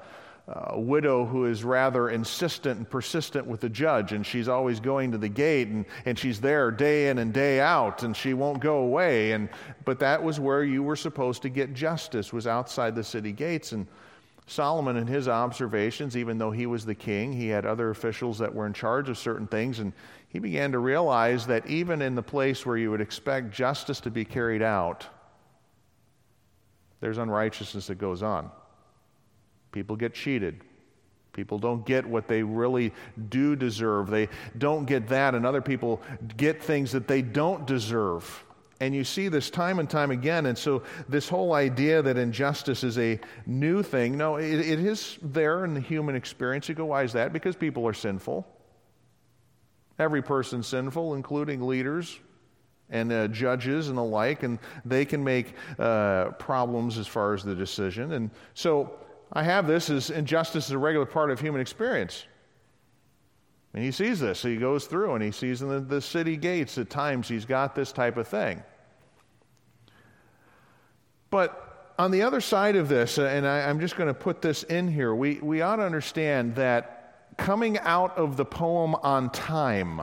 uh, 0.48 0.72
widow 0.76 1.24
who 1.24 1.46
is 1.46 1.62
rather 1.62 2.10
insistent 2.10 2.78
and 2.78 2.90
persistent 2.90 3.46
with 3.46 3.60
the 3.60 3.68
judge, 3.68 4.12
and 4.12 4.26
she's 4.26 4.48
always 4.48 4.80
going 4.80 5.12
to 5.12 5.18
the 5.18 5.28
gate, 5.28 5.68
and, 5.68 5.86
and 6.06 6.18
she's 6.18 6.40
there 6.40 6.70
day 6.70 7.08
in 7.08 7.18
and 7.18 7.32
day 7.32 7.60
out, 7.60 8.02
and 8.02 8.16
she 8.16 8.34
won't 8.34 8.60
go 8.60 8.78
away. 8.78 9.32
And, 9.32 9.48
but 9.84 10.00
that 10.00 10.22
was 10.22 10.40
where 10.40 10.64
you 10.64 10.82
were 10.82 10.96
supposed 10.96 11.42
to 11.42 11.48
get 11.48 11.72
justice, 11.72 12.32
was 12.32 12.48
outside 12.48 12.94
the 12.96 13.04
city 13.04 13.30
gates. 13.30 13.72
And 13.72 13.86
Solomon, 14.46 14.96
in 14.96 15.06
his 15.06 15.26
observations, 15.26 16.16
even 16.16 16.36
though 16.36 16.50
he 16.50 16.66
was 16.66 16.84
the 16.84 16.94
king, 16.94 17.32
he 17.32 17.48
had 17.48 17.64
other 17.64 17.90
officials 17.90 18.38
that 18.38 18.54
were 18.54 18.66
in 18.66 18.74
charge 18.74 19.08
of 19.08 19.16
certain 19.16 19.46
things, 19.46 19.78
and 19.78 19.92
he 20.28 20.38
began 20.38 20.72
to 20.72 20.78
realize 20.78 21.46
that 21.46 21.66
even 21.66 22.02
in 22.02 22.14
the 22.14 22.22
place 22.22 22.66
where 22.66 22.76
you 22.76 22.90
would 22.90 23.00
expect 23.00 23.52
justice 23.52 24.00
to 24.00 24.10
be 24.10 24.24
carried 24.24 24.62
out, 24.62 25.06
there's 27.00 27.18
unrighteousness 27.18 27.86
that 27.86 27.96
goes 27.96 28.22
on. 28.22 28.50
People 29.72 29.96
get 29.96 30.14
cheated. 30.14 30.60
People 31.32 31.58
don't 31.58 31.84
get 31.84 32.06
what 32.06 32.28
they 32.28 32.42
really 32.42 32.92
do 33.28 33.56
deserve. 33.56 34.08
They 34.08 34.28
don't 34.56 34.84
get 34.84 35.08
that, 35.08 35.34
and 35.34 35.44
other 35.44 35.62
people 35.62 36.00
get 36.36 36.62
things 36.62 36.92
that 36.92 37.08
they 37.08 37.22
don't 37.22 37.66
deserve. 37.66 38.44
And 38.84 38.94
you 38.94 39.02
see 39.02 39.28
this 39.28 39.48
time 39.48 39.78
and 39.78 39.88
time 39.88 40.10
again. 40.10 40.44
And 40.44 40.58
so, 40.58 40.82
this 41.08 41.26
whole 41.26 41.54
idea 41.54 42.02
that 42.02 42.18
injustice 42.18 42.84
is 42.84 42.98
a 42.98 43.18
new 43.46 43.82
thing, 43.82 44.18
no, 44.18 44.36
it, 44.36 44.60
it 44.60 44.78
is 44.78 45.18
there 45.22 45.64
in 45.64 45.72
the 45.72 45.80
human 45.80 46.14
experience. 46.14 46.68
You 46.68 46.74
go, 46.74 46.84
why 46.84 47.02
is 47.02 47.14
that? 47.14 47.32
Because 47.32 47.56
people 47.56 47.88
are 47.88 47.94
sinful. 47.94 48.46
Every 49.98 50.20
person's 50.20 50.66
sinful, 50.66 51.14
including 51.14 51.66
leaders, 51.66 52.20
and 52.90 53.10
uh, 53.10 53.28
judges 53.28 53.88
and 53.88 53.96
the 53.96 54.04
like, 54.04 54.42
and 54.42 54.58
they 54.84 55.06
can 55.06 55.24
make 55.24 55.54
uh, 55.78 56.32
problems 56.32 56.98
as 56.98 57.06
far 57.06 57.32
as 57.32 57.42
the 57.42 57.54
decision. 57.54 58.12
And 58.12 58.30
so 58.52 58.98
I 59.32 59.44
have 59.44 59.66
this 59.66 59.88
as 59.88 60.10
injustice 60.10 60.66
is 60.66 60.72
a 60.72 60.78
regular 60.78 61.06
part 61.06 61.30
of 61.30 61.40
human 61.40 61.62
experience. 61.62 62.26
And 63.72 63.82
he 63.82 63.92
sees 63.92 64.20
this. 64.20 64.42
He 64.42 64.56
goes 64.56 64.86
through 64.86 65.14
and 65.14 65.24
he 65.24 65.30
sees 65.30 65.62
in 65.62 65.70
the, 65.70 65.80
the 65.80 66.02
city 66.02 66.36
gates 66.36 66.76
at 66.76 66.90
times 66.90 67.28
he's 67.28 67.46
got 67.46 67.74
this 67.74 67.90
type 67.90 68.18
of 68.18 68.28
thing. 68.28 68.62
But 71.34 71.90
on 71.98 72.12
the 72.12 72.22
other 72.22 72.40
side 72.40 72.76
of 72.76 72.88
this, 72.88 73.18
and 73.18 73.44
I, 73.44 73.68
I'm 73.68 73.80
just 73.80 73.96
going 73.96 74.06
to 74.06 74.14
put 74.14 74.40
this 74.40 74.62
in 74.62 74.86
here, 74.86 75.12
we, 75.12 75.40
we 75.40 75.62
ought 75.62 75.76
to 75.76 75.82
understand 75.82 76.54
that 76.54 77.34
coming 77.36 77.76
out 77.80 78.16
of 78.16 78.36
the 78.36 78.44
poem 78.44 78.94
on 78.94 79.30
time, 79.30 80.02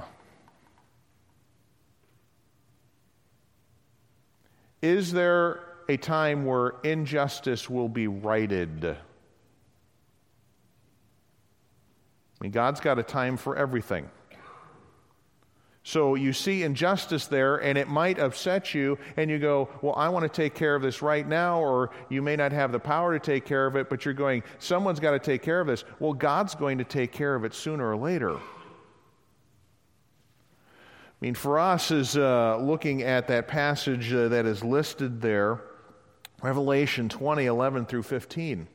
is 4.81 5.13
there 5.13 5.61
a 5.87 5.95
time 5.95 6.43
where 6.43 6.73
injustice 6.83 7.69
will 7.69 7.87
be 7.87 8.07
righted? 8.07 8.83
I 8.83 8.97
mean, 12.41 12.51
God's 12.51 12.81
got 12.81 12.99
a 12.99 13.03
time 13.03 13.37
for 13.37 13.55
everything. 13.55 14.09
So 15.83 16.13
you 16.13 16.31
see 16.31 16.61
injustice 16.61 17.25
there, 17.25 17.57
and 17.57 17.75
it 17.75 17.87
might 17.87 18.19
upset 18.19 18.75
you, 18.75 18.99
and 19.17 19.31
you 19.31 19.39
go, 19.39 19.67
Well, 19.81 19.95
I 19.95 20.09
want 20.09 20.23
to 20.23 20.29
take 20.29 20.53
care 20.53 20.75
of 20.75 20.83
this 20.83 21.01
right 21.01 21.27
now, 21.27 21.59
or 21.59 21.89
you 22.09 22.21
may 22.21 22.35
not 22.35 22.51
have 22.51 22.71
the 22.71 22.79
power 22.79 23.17
to 23.17 23.19
take 23.19 23.45
care 23.45 23.65
of 23.65 23.75
it, 23.75 23.89
but 23.89 24.05
you're 24.05 24.13
going, 24.13 24.43
Someone's 24.59 24.99
got 24.99 25.11
to 25.11 25.19
take 25.19 25.41
care 25.41 25.59
of 25.59 25.67
this. 25.67 25.83
Well, 25.99 26.13
God's 26.13 26.53
going 26.53 26.77
to 26.77 26.83
take 26.83 27.11
care 27.11 27.33
of 27.33 27.45
it 27.45 27.55
sooner 27.55 27.89
or 27.89 27.97
later. 27.97 28.37
I 28.37 28.39
mean, 31.19 31.33
for 31.33 31.57
us, 31.57 31.89
is 31.89 32.15
uh, 32.15 32.57
looking 32.57 33.01
at 33.01 33.27
that 33.27 33.47
passage 33.47 34.13
uh, 34.13 34.27
that 34.29 34.45
is 34.45 34.63
listed 34.63 35.21
there, 35.21 35.61
Revelation 36.43 37.09
20, 37.09 37.45
11 37.45 37.85
through 37.85 38.03
15. 38.03 38.67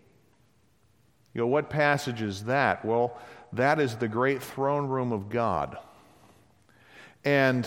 You 1.34 1.42
go, 1.42 1.46
what 1.46 1.70
passage 1.70 2.22
is 2.22 2.44
that? 2.44 2.84
Well, 2.84 3.18
that 3.52 3.78
is 3.78 3.96
the 3.96 4.08
great 4.08 4.42
throne 4.42 4.86
room 4.86 5.12
of 5.12 5.28
God. 5.28 5.76
And 7.26 7.66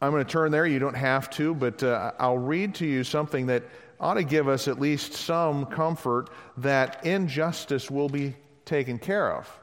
I'm 0.00 0.10
going 0.10 0.24
to 0.24 0.30
turn 0.30 0.50
there. 0.50 0.66
You 0.66 0.78
don't 0.78 0.96
have 0.96 1.28
to, 1.30 1.54
but 1.54 1.82
uh, 1.82 2.12
I'll 2.18 2.38
read 2.38 2.76
to 2.76 2.86
you 2.86 3.04
something 3.04 3.46
that 3.46 3.62
ought 4.00 4.14
to 4.14 4.24
give 4.24 4.48
us 4.48 4.68
at 4.68 4.80
least 4.80 5.12
some 5.12 5.66
comfort 5.66 6.30
that 6.56 7.04
injustice 7.04 7.90
will 7.90 8.08
be 8.08 8.34
taken 8.64 8.98
care 8.98 9.32
of. 9.32 9.60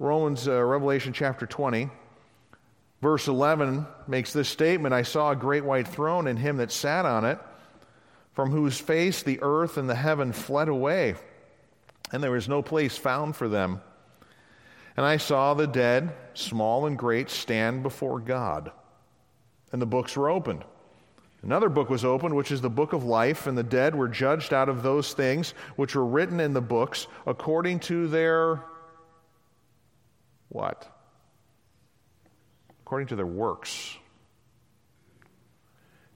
Romans, 0.00 0.48
uh, 0.48 0.60
Revelation 0.60 1.12
chapter 1.12 1.46
20, 1.46 1.88
verse 3.00 3.28
11 3.28 3.86
makes 4.08 4.32
this 4.32 4.48
statement 4.48 4.92
I 4.92 5.02
saw 5.02 5.30
a 5.30 5.36
great 5.36 5.64
white 5.64 5.86
throne 5.86 6.26
and 6.26 6.38
him 6.38 6.56
that 6.56 6.72
sat 6.72 7.06
on 7.06 7.24
it, 7.24 7.38
from 8.32 8.50
whose 8.50 8.78
face 8.78 9.22
the 9.22 9.38
earth 9.42 9.76
and 9.76 9.88
the 9.88 9.94
heaven 9.94 10.32
fled 10.32 10.68
away, 10.68 11.14
and 12.12 12.22
there 12.22 12.30
was 12.32 12.48
no 12.48 12.60
place 12.60 12.96
found 12.96 13.36
for 13.36 13.46
them. 13.48 13.82
And 15.00 15.06
I 15.06 15.16
saw 15.16 15.54
the 15.54 15.66
dead, 15.66 16.12
small 16.34 16.84
and 16.84 16.98
great, 16.98 17.30
stand 17.30 17.82
before 17.82 18.20
God. 18.20 18.70
And 19.72 19.80
the 19.80 19.86
books 19.86 20.14
were 20.14 20.28
opened. 20.28 20.62
Another 21.42 21.70
book 21.70 21.88
was 21.88 22.04
opened, 22.04 22.36
which 22.36 22.52
is 22.52 22.60
the 22.60 22.68
book 22.68 22.92
of 22.92 23.02
life, 23.02 23.46
and 23.46 23.56
the 23.56 23.62
dead 23.62 23.94
were 23.94 24.08
judged 24.08 24.52
out 24.52 24.68
of 24.68 24.82
those 24.82 25.14
things 25.14 25.54
which 25.76 25.94
were 25.94 26.04
written 26.04 26.38
in 26.38 26.52
the 26.52 26.60
books 26.60 27.06
according 27.26 27.80
to 27.80 28.08
their 28.08 28.62
what? 30.50 30.86
According 32.82 33.06
to 33.06 33.16
their 33.16 33.24
works. 33.24 33.96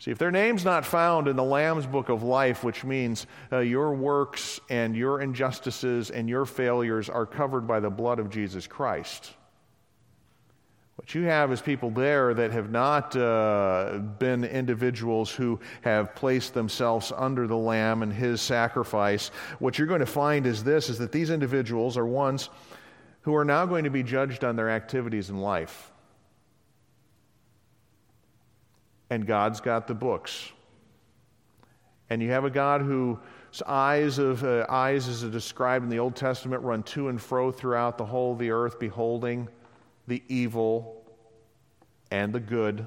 See, 0.04 0.10
if 0.10 0.18
their 0.18 0.30
name's 0.30 0.66
not 0.66 0.84
found 0.84 1.28
in 1.28 1.36
the 1.36 1.42
Lamb's 1.42 1.86
book 1.86 2.10
of 2.10 2.22
life, 2.22 2.62
which 2.62 2.84
means 2.84 3.26
uh, 3.50 3.60
your 3.60 3.94
works 3.94 4.60
and 4.68 4.94
your 4.94 5.22
injustices 5.22 6.10
and 6.10 6.28
your 6.28 6.44
failures 6.44 7.08
are 7.08 7.24
covered 7.24 7.66
by 7.66 7.80
the 7.80 7.88
blood 7.88 8.18
of 8.18 8.28
Jesus 8.28 8.66
Christ. 8.66 9.32
What 10.96 11.14
you 11.14 11.22
have 11.22 11.50
is 11.52 11.62
people 11.62 11.88
there 11.88 12.34
that 12.34 12.50
have 12.50 12.70
not 12.70 13.16
uh, 13.16 13.96
been 14.18 14.44
individuals 14.44 15.30
who 15.30 15.58
have 15.80 16.14
placed 16.14 16.52
themselves 16.52 17.10
under 17.16 17.46
the 17.46 17.56
Lamb 17.56 18.02
and 18.02 18.12
his 18.12 18.42
sacrifice. 18.42 19.28
What 19.58 19.78
you're 19.78 19.88
going 19.88 20.00
to 20.00 20.06
find 20.06 20.46
is 20.46 20.62
this 20.62 20.90
is 20.90 20.98
that 20.98 21.12
these 21.12 21.30
individuals 21.30 21.96
are 21.96 22.04
ones 22.04 22.50
who 23.22 23.34
are 23.34 23.44
now 23.46 23.64
going 23.64 23.84
to 23.84 23.90
be 23.90 24.02
judged 24.02 24.44
on 24.44 24.54
their 24.54 24.68
activities 24.68 25.30
in 25.30 25.38
life. 25.38 25.93
And 29.10 29.26
God's 29.26 29.60
got 29.60 29.86
the 29.86 29.94
books. 29.94 30.52
And 32.10 32.22
you 32.22 32.30
have 32.30 32.44
a 32.44 32.50
God 32.50 32.82
whose 32.82 33.18
eyes 33.66 34.18
of 34.18 34.44
uh, 34.44 34.66
eyes, 34.68 35.08
as 35.08 35.22
described 35.22 35.84
in 35.84 35.88
the 35.88 35.98
Old 35.98 36.16
Testament, 36.16 36.62
run 36.62 36.82
to 36.84 37.08
and 37.08 37.20
fro 37.20 37.50
throughout 37.50 37.98
the 37.98 38.04
whole 38.04 38.32
of 38.32 38.38
the 38.38 38.50
earth, 38.50 38.78
beholding 38.78 39.48
the 40.06 40.22
evil 40.28 41.02
and 42.10 42.32
the 42.32 42.40
good 42.40 42.86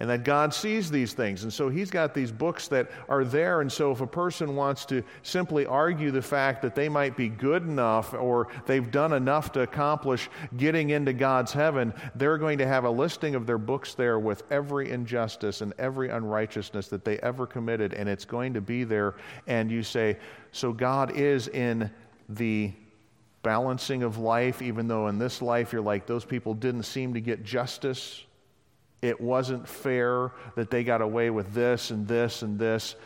and 0.00 0.08
that 0.08 0.24
God 0.24 0.54
sees 0.54 0.90
these 0.90 1.12
things. 1.12 1.42
And 1.42 1.52
so 1.52 1.68
he's 1.68 1.90
got 1.90 2.14
these 2.14 2.32
books 2.32 2.68
that 2.68 2.90
are 3.10 3.22
there. 3.22 3.60
And 3.60 3.70
so 3.70 3.92
if 3.92 4.00
a 4.00 4.06
person 4.06 4.56
wants 4.56 4.86
to 4.86 5.04
simply 5.22 5.66
argue 5.66 6.10
the 6.10 6.22
fact 6.22 6.62
that 6.62 6.74
they 6.74 6.88
might 6.88 7.18
be 7.18 7.28
good 7.28 7.62
enough 7.62 8.14
or 8.14 8.48
they've 8.64 8.90
done 8.90 9.12
enough 9.12 9.52
to 9.52 9.60
accomplish 9.60 10.30
getting 10.56 10.88
into 10.88 11.12
God's 11.12 11.52
heaven, 11.52 11.92
they're 12.14 12.38
going 12.38 12.56
to 12.58 12.66
have 12.66 12.84
a 12.84 12.90
listing 12.90 13.34
of 13.34 13.46
their 13.46 13.58
books 13.58 13.92
there 13.92 14.18
with 14.18 14.42
every 14.50 14.90
injustice 14.90 15.60
and 15.60 15.74
every 15.78 16.08
unrighteousness 16.08 16.88
that 16.88 17.04
they 17.04 17.18
ever 17.18 17.46
committed. 17.46 17.92
And 17.92 18.08
it's 18.08 18.24
going 18.24 18.54
to 18.54 18.62
be 18.62 18.84
there. 18.84 19.16
And 19.46 19.70
you 19.70 19.82
say, 19.82 20.16
so 20.50 20.72
God 20.72 21.14
is 21.14 21.48
in 21.48 21.90
the 22.30 22.72
balancing 23.42 24.02
of 24.02 24.16
life, 24.16 24.62
even 24.62 24.88
though 24.88 25.08
in 25.08 25.18
this 25.18 25.42
life 25.42 25.74
you're 25.74 25.82
like, 25.82 26.06
those 26.06 26.24
people 26.24 26.54
didn't 26.54 26.84
seem 26.84 27.12
to 27.12 27.20
get 27.20 27.44
justice 27.44 28.24
it 29.02 29.20
wasn't 29.20 29.66
fair 29.66 30.32
that 30.56 30.70
they 30.70 30.84
got 30.84 31.00
away 31.00 31.30
with 31.30 31.52
this 31.54 31.90
and 31.90 32.06
this 32.06 32.42
and 32.42 32.58
this. 32.58 32.96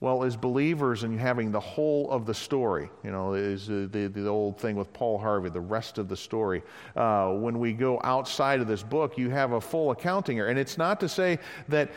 Well, 0.00 0.24
as 0.24 0.34
believers 0.34 1.02
and 1.02 1.20
having 1.20 1.52
the 1.52 1.60
whole 1.60 2.10
of 2.10 2.24
the 2.24 2.32
story, 2.32 2.90
you 3.04 3.10
know, 3.10 3.34
is 3.34 3.66
the, 3.66 3.86
the, 3.86 4.06
the 4.06 4.26
old 4.26 4.58
thing 4.58 4.76
with 4.76 4.92
Paul 4.94 5.18
Harvey, 5.18 5.50
the 5.50 5.60
rest 5.60 5.98
of 5.98 6.08
the 6.08 6.16
story. 6.16 6.62
Uh, 6.96 7.34
when 7.34 7.58
we 7.58 7.74
go 7.74 8.00
outside 8.02 8.60
of 8.60 8.66
this 8.66 8.82
book, 8.82 9.18
you 9.18 9.28
have 9.28 9.52
a 9.52 9.60
full 9.60 9.90
accounting 9.90 10.38
here. 10.38 10.48
And 10.48 10.58
it's 10.58 10.78
not 10.78 11.00
to 11.00 11.08
say 11.08 11.38
that 11.68 11.90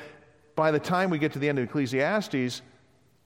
by 0.55 0.71
the 0.71 0.79
time 0.79 1.09
we 1.09 1.17
get 1.17 1.31
to 1.33 1.39
the 1.39 1.47
end 1.47 1.59
of 1.59 1.63
Ecclesiastes, 1.63 2.61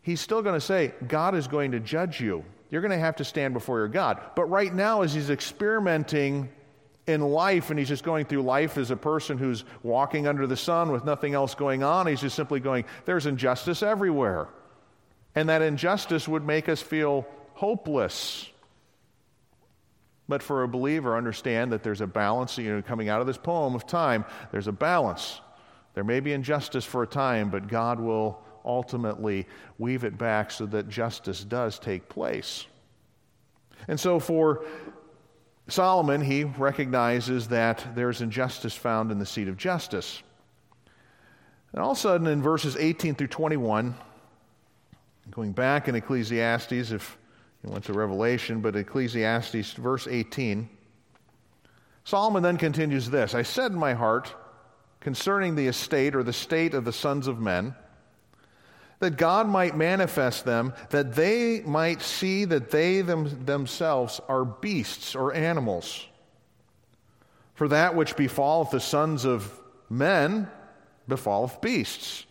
he's 0.01 0.21
still 0.21 0.43
going 0.43 0.55
to 0.55 0.61
say, 0.61 0.93
God 1.07 1.33
is 1.33 1.47
going 1.47 1.71
to 1.71 1.79
judge 1.79 2.21
you. 2.21 2.45
You're 2.69 2.81
going 2.81 2.91
to 2.91 2.99
have 2.99 3.15
to 3.15 3.25
stand 3.25 3.55
before 3.55 3.79
your 3.79 3.87
God. 3.87 4.21
But 4.35 4.45
right 4.45 4.73
now, 4.73 5.01
as 5.01 5.11
he's 5.11 5.31
experimenting 5.31 6.49
in 7.07 7.21
life 7.21 7.69
and 7.69 7.79
he's 7.79 7.87
just 7.87 8.03
going 8.03 8.25
through 8.25 8.41
life 8.43 8.77
as 8.77 8.91
a 8.91 8.97
person 8.97 9.37
who's 9.37 9.63
walking 9.81 10.27
under 10.27 10.45
the 10.45 10.57
sun 10.57 10.91
with 10.91 11.05
nothing 11.05 11.33
else 11.33 11.55
going 11.55 11.81
on. 11.81 12.05
He's 12.05 12.21
just 12.21 12.35
simply 12.35 12.59
going, 12.59 12.85
there's 13.05 13.25
injustice 13.25 13.81
everywhere. 13.81 14.49
And 15.33 15.49
that 15.49 15.61
injustice 15.61 16.27
would 16.27 16.45
make 16.45 16.67
us 16.67 16.81
feel 16.81 17.25
hopeless. 17.53 18.49
But 20.27 20.43
for 20.43 20.63
a 20.63 20.67
believer, 20.67 21.15
understand 21.15 21.71
that 21.71 21.83
there's 21.83 22.01
a 22.01 22.07
balance, 22.07 22.57
you 22.57 22.75
know, 22.75 22.81
coming 22.81 23.07
out 23.07 23.21
of 23.21 23.27
this 23.27 23.37
poem 23.37 23.73
of 23.73 23.87
time, 23.87 24.25
there's 24.51 24.67
a 24.67 24.73
balance. 24.73 25.39
There 25.93 26.03
may 26.03 26.19
be 26.19 26.33
injustice 26.33 26.83
for 26.83 27.03
a 27.03 27.07
time, 27.07 27.49
but 27.49 27.69
God 27.69 27.99
will 28.01 28.41
ultimately 28.65 29.47
weave 29.77 30.03
it 30.03 30.17
back 30.17 30.51
so 30.51 30.65
that 30.65 30.89
justice 30.89 31.43
does 31.43 31.79
take 31.79 32.09
place. 32.09 32.65
And 33.87 33.97
so, 33.97 34.19
for 34.19 34.65
Solomon, 35.69 36.21
he 36.21 36.45
recognizes 36.45 37.49
that 37.49 37.85
there's 37.93 38.21
injustice 38.21 38.75
found 38.75 39.11
in 39.11 39.19
the 39.19 39.25
seat 39.25 39.47
of 39.47 39.57
justice. 39.57 40.21
And 41.73 41.81
all 41.81 41.91
of 41.91 41.97
a 41.97 41.99
sudden, 41.99 42.27
in 42.27 42.41
verses 42.41 42.77
18 42.77 43.15
through 43.15 43.27
21, 43.27 43.93
going 45.31 45.51
back 45.51 45.87
in 45.87 45.95
Ecclesiastes, 45.95 46.91
if 46.91 47.17
you 47.63 47.69
went 47.69 47.83
to 47.85 47.93
Revelation, 47.93 48.61
but 48.61 48.75
Ecclesiastes, 48.75 49.73
verse 49.73 50.07
18, 50.07 50.69
Solomon 52.05 52.41
then 52.41 52.57
continues 52.57 53.09
this 53.09 53.35
I 53.35 53.41
said 53.41 53.71
in 53.73 53.77
my 53.77 53.93
heart 53.93 54.33
concerning 55.01 55.55
the 55.55 55.67
estate 55.67 56.15
or 56.15 56.23
the 56.23 56.31
state 56.31 56.73
of 56.73 56.85
the 56.85 56.93
sons 56.93 57.27
of 57.27 57.39
men, 57.39 57.75
that 58.99 59.17
God 59.17 59.47
might 59.47 59.77
manifest 59.77 60.45
them, 60.45 60.73
that 60.89 61.13
they 61.13 61.61
might 61.61 62.01
see 62.01 62.45
that 62.45 62.71
they 62.71 63.01
them, 63.01 63.45
themselves 63.45 64.19
are 64.27 64.43
beasts 64.43 65.15
or 65.15 65.33
animals. 65.33 66.07
For 67.53 67.67
that 67.67 67.95
which 67.95 68.15
befalleth 68.15 68.71
the 68.71 68.79
sons 68.79 69.25
of 69.25 69.59
men 69.89 70.47
befalleth 71.07 71.61
beasts. 71.61 72.25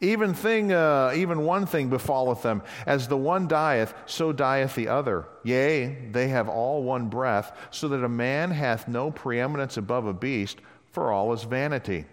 Even 0.00 0.34
thing, 0.34 0.72
uh, 0.72 1.12
even 1.14 1.44
one 1.44 1.64
thing 1.64 1.88
befalleth 1.88 2.42
them. 2.42 2.62
As 2.86 3.08
the 3.08 3.16
one 3.16 3.46
dieth, 3.46 3.94
so 4.06 4.32
dieth 4.32 4.74
the 4.74 4.88
other. 4.88 5.26
Yea, 5.44 6.08
they 6.10 6.28
have 6.28 6.48
all 6.48 6.82
one 6.82 7.08
breath, 7.08 7.56
so 7.70 7.88
that 7.88 8.04
a 8.04 8.08
man 8.08 8.50
hath 8.50 8.88
no 8.88 9.10
preeminence 9.10 9.76
above 9.76 10.06
a 10.06 10.12
beast. 10.12 10.58
for 10.92 11.12
all 11.12 11.32
is 11.34 11.42
vanity. 11.42 12.06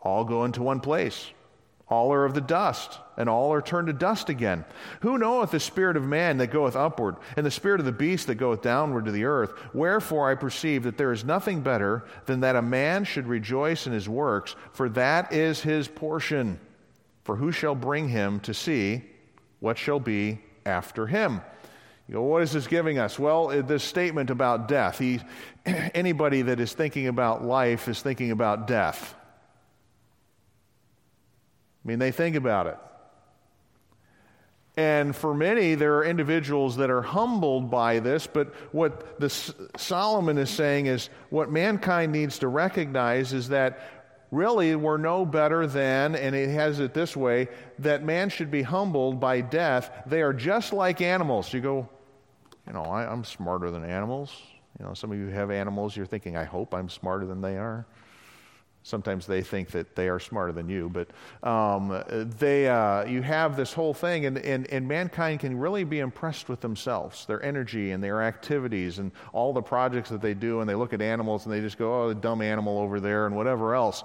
All 0.00 0.24
go 0.24 0.44
into 0.44 0.62
one 0.62 0.80
place. 0.80 1.30
All 1.88 2.12
are 2.14 2.24
of 2.24 2.32
the 2.32 2.40
dust, 2.40 2.98
and 3.16 3.28
all 3.28 3.52
are 3.52 3.60
turned 3.60 3.88
to 3.88 3.92
dust 3.92 4.30
again. 4.30 4.64
Who 5.00 5.18
knoweth 5.18 5.50
the 5.50 5.60
spirit 5.60 5.98
of 5.98 6.04
man 6.04 6.38
that 6.38 6.50
goeth 6.50 6.76
upward, 6.76 7.16
and 7.36 7.44
the 7.44 7.50
spirit 7.50 7.78
of 7.78 7.86
the 7.86 7.92
beast 7.92 8.26
that 8.28 8.36
goeth 8.36 8.62
downward 8.62 9.04
to 9.04 9.12
the 9.12 9.24
earth? 9.24 9.52
Wherefore 9.74 10.30
I 10.30 10.34
perceive 10.34 10.84
that 10.84 10.96
there 10.96 11.12
is 11.12 11.24
nothing 11.24 11.60
better 11.60 12.04
than 12.24 12.40
that 12.40 12.56
a 12.56 12.62
man 12.62 13.04
should 13.04 13.26
rejoice 13.26 13.86
in 13.86 13.92
his 13.92 14.08
works, 14.08 14.56
for 14.72 14.88
that 14.90 15.32
is 15.32 15.60
his 15.60 15.86
portion. 15.86 16.58
For 17.22 17.36
who 17.36 17.52
shall 17.52 17.74
bring 17.74 18.08
him 18.08 18.40
to 18.40 18.54
see 18.54 19.02
what 19.60 19.76
shall 19.76 20.00
be 20.00 20.40
after 20.64 21.06
him? 21.06 21.42
You 22.08 22.14
go, 22.14 22.22
what 22.22 22.42
is 22.42 22.52
this 22.52 22.66
giving 22.66 22.98
us? 22.98 23.18
Well, 23.18 23.50
uh, 23.50 23.62
this 23.62 23.82
statement 23.82 24.28
about 24.30 24.68
death. 24.68 24.98
He, 24.98 25.20
anybody 25.66 26.42
that 26.42 26.60
is 26.60 26.72
thinking 26.72 27.08
about 27.08 27.44
life 27.44 27.88
is 27.88 28.02
thinking 28.02 28.30
about 28.30 28.66
death. 28.66 29.14
I 31.84 31.88
mean, 31.88 31.98
they 31.98 32.12
think 32.12 32.36
about 32.36 32.66
it. 32.66 32.78
And 34.76 35.14
for 35.14 35.34
many, 35.34 35.76
there 35.76 35.98
are 35.98 36.04
individuals 36.04 36.76
that 36.78 36.90
are 36.90 37.02
humbled 37.02 37.70
by 37.70 38.00
this, 38.00 38.26
but 38.26 38.52
what 38.72 39.20
Solomon 39.76 40.36
is 40.36 40.50
saying 40.50 40.86
is 40.86 41.10
what 41.30 41.50
mankind 41.50 42.10
needs 42.10 42.40
to 42.40 42.48
recognize 42.48 43.32
is 43.32 43.50
that 43.50 43.78
really 44.32 44.74
we're 44.74 44.96
no 44.96 45.24
better 45.24 45.68
than, 45.68 46.16
and 46.16 46.34
it 46.34 46.48
has 46.48 46.80
it 46.80 46.92
this 46.92 47.16
way, 47.16 47.46
that 47.78 48.02
man 48.02 48.28
should 48.28 48.50
be 48.50 48.62
humbled 48.62 49.20
by 49.20 49.40
death. 49.40 49.92
They 50.06 50.22
are 50.22 50.32
just 50.32 50.72
like 50.72 51.00
animals. 51.00 51.52
You 51.52 51.60
go, 51.60 51.88
you 52.66 52.72
know, 52.72 52.82
I, 52.82 53.04
I'm 53.04 53.22
smarter 53.22 53.70
than 53.70 53.84
animals. 53.84 54.32
You 54.80 54.86
know, 54.86 54.94
some 54.94 55.12
of 55.12 55.18
you 55.18 55.28
have 55.28 55.52
animals, 55.52 55.96
you're 55.96 56.04
thinking, 56.04 56.36
I 56.36 56.42
hope 56.42 56.74
I'm 56.74 56.88
smarter 56.88 57.26
than 57.26 57.40
they 57.40 57.58
are. 57.58 57.86
Sometimes 58.86 59.26
they 59.26 59.40
think 59.40 59.70
that 59.70 59.96
they 59.96 60.10
are 60.10 60.20
smarter 60.20 60.52
than 60.52 60.68
you, 60.68 60.90
but 60.90 61.08
um, 61.42 62.04
they, 62.38 62.68
uh, 62.68 63.06
you 63.06 63.22
have 63.22 63.56
this 63.56 63.72
whole 63.72 63.94
thing, 63.94 64.26
and, 64.26 64.36
and, 64.36 64.66
and 64.70 64.86
mankind 64.86 65.40
can 65.40 65.58
really 65.58 65.84
be 65.84 66.00
impressed 66.00 66.50
with 66.50 66.60
themselves, 66.60 67.24
their 67.24 67.42
energy 67.42 67.92
and 67.92 68.04
their 68.04 68.20
activities 68.22 68.98
and 68.98 69.10
all 69.32 69.54
the 69.54 69.62
projects 69.62 70.10
that 70.10 70.20
they 70.20 70.34
do, 70.34 70.60
and 70.60 70.68
they 70.68 70.74
look 70.74 70.92
at 70.92 71.00
animals 71.00 71.46
and 71.46 71.54
they 71.54 71.62
just 71.62 71.78
go, 71.78 72.02
oh, 72.02 72.08
the 72.10 72.14
dumb 72.14 72.42
animal 72.42 72.78
over 72.78 73.00
there, 73.00 73.24
and 73.24 73.34
whatever 73.34 73.74
else. 73.74 74.04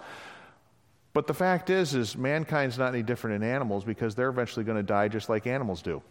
But 1.12 1.28
the 1.28 1.34
fact 1.34 1.70
is, 1.70 1.94
is 1.94 2.16
mankind's 2.16 2.78
not 2.78 2.94
any 2.94 3.04
different 3.04 3.42
than 3.42 3.50
animals 3.50 3.84
because 3.84 4.16
they're 4.16 4.30
eventually 4.30 4.64
going 4.64 4.78
to 4.78 4.84
die 4.84 5.10
just 5.10 5.28
like 5.28 5.46
animals 5.46 5.82
do. 5.82 6.02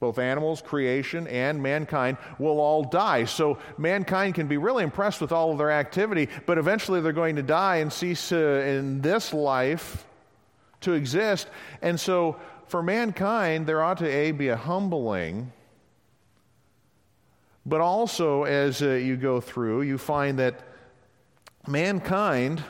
Both 0.00 0.18
animals, 0.18 0.62
creation, 0.62 1.26
and 1.26 1.60
mankind 1.60 2.18
will 2.38 2.60
all 2.60 2.84
die. 2.84 3.24
So 3.24 3.58
mankind 3.76 4.36
can 4.36 4.46
be 4.46 4.56
really 4.56 4.84
impressed 4.84 5.20
with 5.20 5.32
all 5.32 5.50
of 5.50 5.58
their 5.58 5.72
activity, 5.72 6.28
but 6.46 6.56
eventually 6.56 7.00
they're 7.00 7.12
going 7.12 7.36
to 7.36 7.42
die 7.42 7.76
and 7.76 7.92
cease 7.92 8.30
in 8.30 9.00
this 9.00 9.34
life 9.34 10.06
to 10.82 10.92
exist. 10.92 11.48
And 11.82 11.98
so 11.98 12.36
for 12.68 12.82
mankind, 12.82 13.66
there 13.66 13.82
ought 13.82 13.98
to 13.98 14.06
A, 14.06 14.30
be 14.30 14.48
a 14.48 14.56
humbling, 14.56 15.52
but 17.66 17.80
also 17.80 18.44
as 18.44 18.80
uh, 18.82 18.90
you 18.90 19.16
go 19.16 19.40
through, 19.40 19.82
you 19.82 19.98
find 19.98 20.38
that 20.38 20.60
mankind 21.66 22.62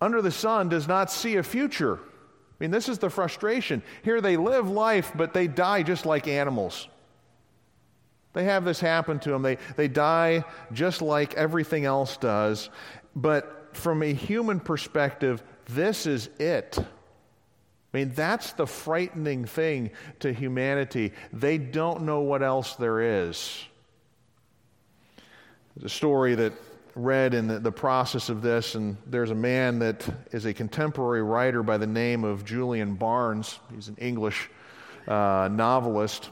under 0.00 0.20
the 0.20 0.32
sun 0.32 0.68
does 0.68 0.88
not 0.88 1.10
see 1.10 1.36
a 1.36 1.42
future. 1.42 1.98
Mean, 2.64 2.70
this 2.70 2.88
is 2.88 2.98
the 2.98 3.10
frustration. 3.10 3.82
Here 4.04 4.22
they 4.22 4.38
live 4.38 4.70
life, 4.70 5.12
but 5.14 5.34
they 5.34 5.48
die 5.48 5.82
just 5.82 6.06
like 6.06 6.26
animals. 6.26 6.88
They 8.32 8.44
have 8.44 8.64
this 8.64 8.80
happen 8.80 9.18
to 9.18 9.30
them. 9.30 9.42
They, 9.42 9.58
they 9.76 9.86
die 9.86 10.44
just 10.72 11.02
like 11.02 11.34
everything 11.34 11.84
else 11.84 12.16
does. 12.16 12.70
But 13.14 13.76
from 13.76 14.02
a 14.02 14.14
human 14.14 14.60
perspective, 14.60 15.42
this 15.66 16.06
is 16.06 16.30
it. 16.38 16.78
I 16.78 16.84
mean, 17.92 18.12
that's 18.14 18.54
the 18.54 18.66
frightening 18.66 19.44
thing 19.44 19.90
to 20.20 20.32
humanity. 20.32 21.12
They 21.34 21.58
don't 21.58 22.04
know 22.04 22.20
what 22.20 22.42
else 22.42 22.76
there 22.76 23.26
is. 23.26 23.62
A 25.84 25.88
story 25.90 26.34
that 26.34 26.54
read 26.94 27.34
in 27.34 27.48
the, 27.48 27.58
the, 27.58 27.72
process 27.72 28.28
of 28.28 28.40
this, 28.40 28.74
and 28.74 28.96
there's 29.06 29.30
a 29.30 29.34
man 29.34 29.80
that 29.80 30.06
is 30.30 30.44
a 30.44 30.54
contemporary 30.54 31.22
writer 31.22 31.62
by 31.62 31.76
the 31.76 31.86
name 31.86 32.24
of 32.24 32.44
Julian 32.44 32.94
Barnes. 32.94 33.58
He's 33.74 33.88
an 33.88 33.96
English 33.96 34.48
uh, 35.08 35.48
novelist. 35.50 36.30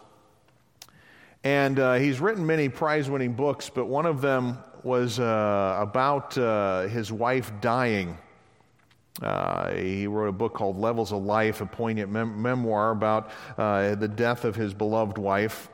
And 1.45 1.79
uh, 1.79 1.95
he's 1.95 2.21
written 2.21 2.47
many 2.47 2.69
prize 2.69 3.11
winning 3.11 3.33
books, 3.33 3.69
but 3.69 3.87
one 3.87 4.07
of 4.07 4.21
them 4.21 4.59
was 4.85 5.19
uh, 5.19 5.77
about 5.81 6.39
uh, 6.39 6.83
his 6.83 7.11
wife 7.11 7.53
dying. 7.61 8.17
Uh, 9.21 9.73
he 9.73 10.07
wrote 10.07 10.29
a 10.29 10.33
book 10.33 10.55
called 10.55 10.79
Levels 10.79 11.13
of 11.13 11.23
Life, 11.23 11.61
a 11.61 11.67
poignant 11.67 12.11
mem- 12.11 12.41
memoir 12.41 12.93
about 12.93 13.31
uh, 13.59 13.95
the 13.97 14.09
death 14.09 14.45
of 14.45 14.55
his 14.55 14.73
beloved 14.73 15.19
wife. 15.19 15.69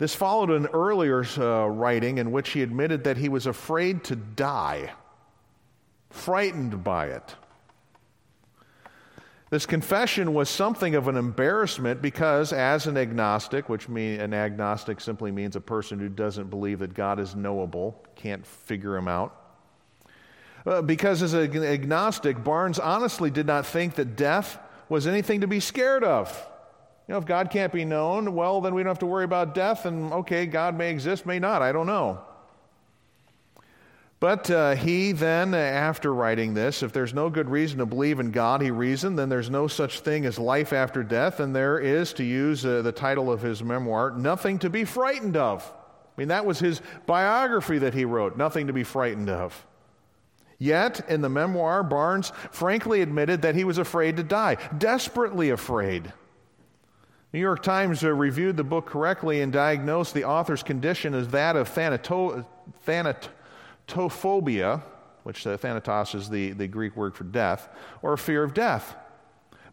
This 0.00 0.14
followed 0.14 0.48
an 0.48 0.66
earlier 0.68 1.22
uh, 1.36 1.66
writing 1.66 2.16
in 2.16 2.32
which 2.32 2.52
he 2.52 2.62
admitted 2.62 3.04
that 3.04 3.18
he 3.18 3.28
was 3.28 3.46
afraid 3.46 4.02
to 4.04 4.16
die, 4.16 4.94
frightened 6.08 6.82
by 6.82 7.08
it. 7.08 7.34
This 9.50 9.66
confession 9.66 10.32
was 10.32 10.48
something 10.48 10.94
of 10.94 11.06
an 11.08 11.18
embarrassment 11.18 12.00
because, 12.00 12.54
as 12.54 12.86
an 12.86 12.96
agnostic, 12.96 13.68
which 13.68 13.90
mean, 13.90 14.20
an 14.20 14.32
agnostic 14.32 15.02
simply 15.02 15.30
means 15.30 15.54
a 15.54 15.60
person 15.60 15.98
who 15.98 16.08
doesn't 16.08 16.48
believe 16.48 16.78
that 16.78 16.94
God 16.94 17.20
is 17.20 17.36
knowable, 17.36 18.02
can't 18.16 18.46
figure 18.46 18.96
him 18.96 19.06
out. 19.06 19.36
Uh, 20.64 20.80
because, 20.80 21.22
as 21.22 21.34
an 21.34 21.62
agnostic, 21.62 22.42
Barnes 22.42 22.78
honestly 22.78 23.30
did 23.30 23.46
not 23.46 23.66
think 23.66 23.96
that 23.96 24.16
death 24.16 24.58
was 24.88 25.06
anything 25.06 25.42
to 25.42 25.46
be 25.46 25.60
scared 25.60 26.04
of. 26.04 26.46
Know, 27.10 27.18
if 27.18 27.26
God 27.26 27.50
can't 27.50 27.72
be 27.72 27.84
known, 27.84 28.36
well, 28.36 28.60
then 28.60 28.72
we 28.72 28.84
don't 28.84 28.90
have 28.90 29.00
to 29.00 29.06
worry 29.06 29.24
about 29.24 29.52
death, 29.52 29.84
and 29.84 30.12
okay, 30.12 30.46
God 30.46 30.78
may 30.78 30.92
exist, 30.92 31.26
may 31.26 31.40
not, 31.40 31.60
I 31.60 31.72
don't 31.72 31.88
know. 31.88 32.20
But 34.20 34.48
uh, 34.48 34.76
he 34.76 35.10
then, 35.10 35.52
after 35.52 36.14
writing 36.14 36.54
this, 36.54 36.84
if 36.84 36.92
there's 36.92 37.12
no 37.12 37.28
good 37.28 37.50
reason 37.50 37.78
to 37.78 37.86
believe 37.86 38.20
in 38.20 38.30
God, 38.30 38.62
he 38.62 38.70
reasoned, 38.70 39.18
then 39.18 39.28
there's 39.28 39.50
no 39.50 39.66
such 39.66 40.00
thing 40.00 40.24
as 40.24 40.38
life 40.38 40.72
after 40.72 41.02
death, 41.02 41.40
and 41.40 41.52
there 41.52 41.80
is, 41.80 42.12
to 42.12 42.22
use 42.22 42.64
uh, 42.64 42.80
the 42.82 42.92
title 42.92 43.32
of 43.32 43.42
his 43.42 43.60
memoir, 43.60 44.12
nothing 44.12 44.60
to 44.60 44.70
be 44.70 44.84
frightened 44.84 45.36
of. 45.36 45.68
I 46.16 46.20
mean, 46.20 46.28
that 46.28 46.46
was 46.46 46.60
his 46.60 46.80
biography 47.06 47.78
that 47.78 47.92
he 47.92 48.04
wrote, 48.04 48.36
nothing 48.36 48.68
to 48.68 48.72
be 48.72 48.84
frightened 48.84 49.30
of. 49.30 49.66
Yet, 50.60 51.10
in 51.10 51.22
the 51.22 51.28
memoir, 51.28 51.82
Barnes 51.82 52.30
frankly 52.52 53.00
admitted 53.00 53.42
that 53.42 53.56
he 53.56 53.64
was 53.64 53.78
afraid 53.78 54.16
to 54.18 54.22
die, 54.22 54.58
desperately 54.78 55.50
afraid. 55.50 56.12
New 57.32 57.40
York 57.40 57.62
Times 57.62 58.02
uh, 58.02 58.12
reviewed 58.12 58.56
the 58.56 58.64
book 58.64 58.86
correctly 58.86 59.40
and 59.40 59.52
diagnosed 59.52 60.14
the 60.14 60.24
author's 60.24 60.64
condition 60.64 61.14
as 61.14 61.28
that 61.28 61.54
of 61.54 61.68
thanato- 61.68 62.44
thanatophobia, 62.86 64.82
which 65.22 65.46
uh, 65.46 65.56
thanatos 65.56 66.14
is 66.14 66.28
the, 66.28 66.50
the 66.52 66.66
Greek 66.66 66.96
word 66.96 67.14
for 67.14 67.24
death, 67.24 67.68
or 68.02 68.16
fear 68.16 68.42
of 68.42 68.52
death. 68.52 68.96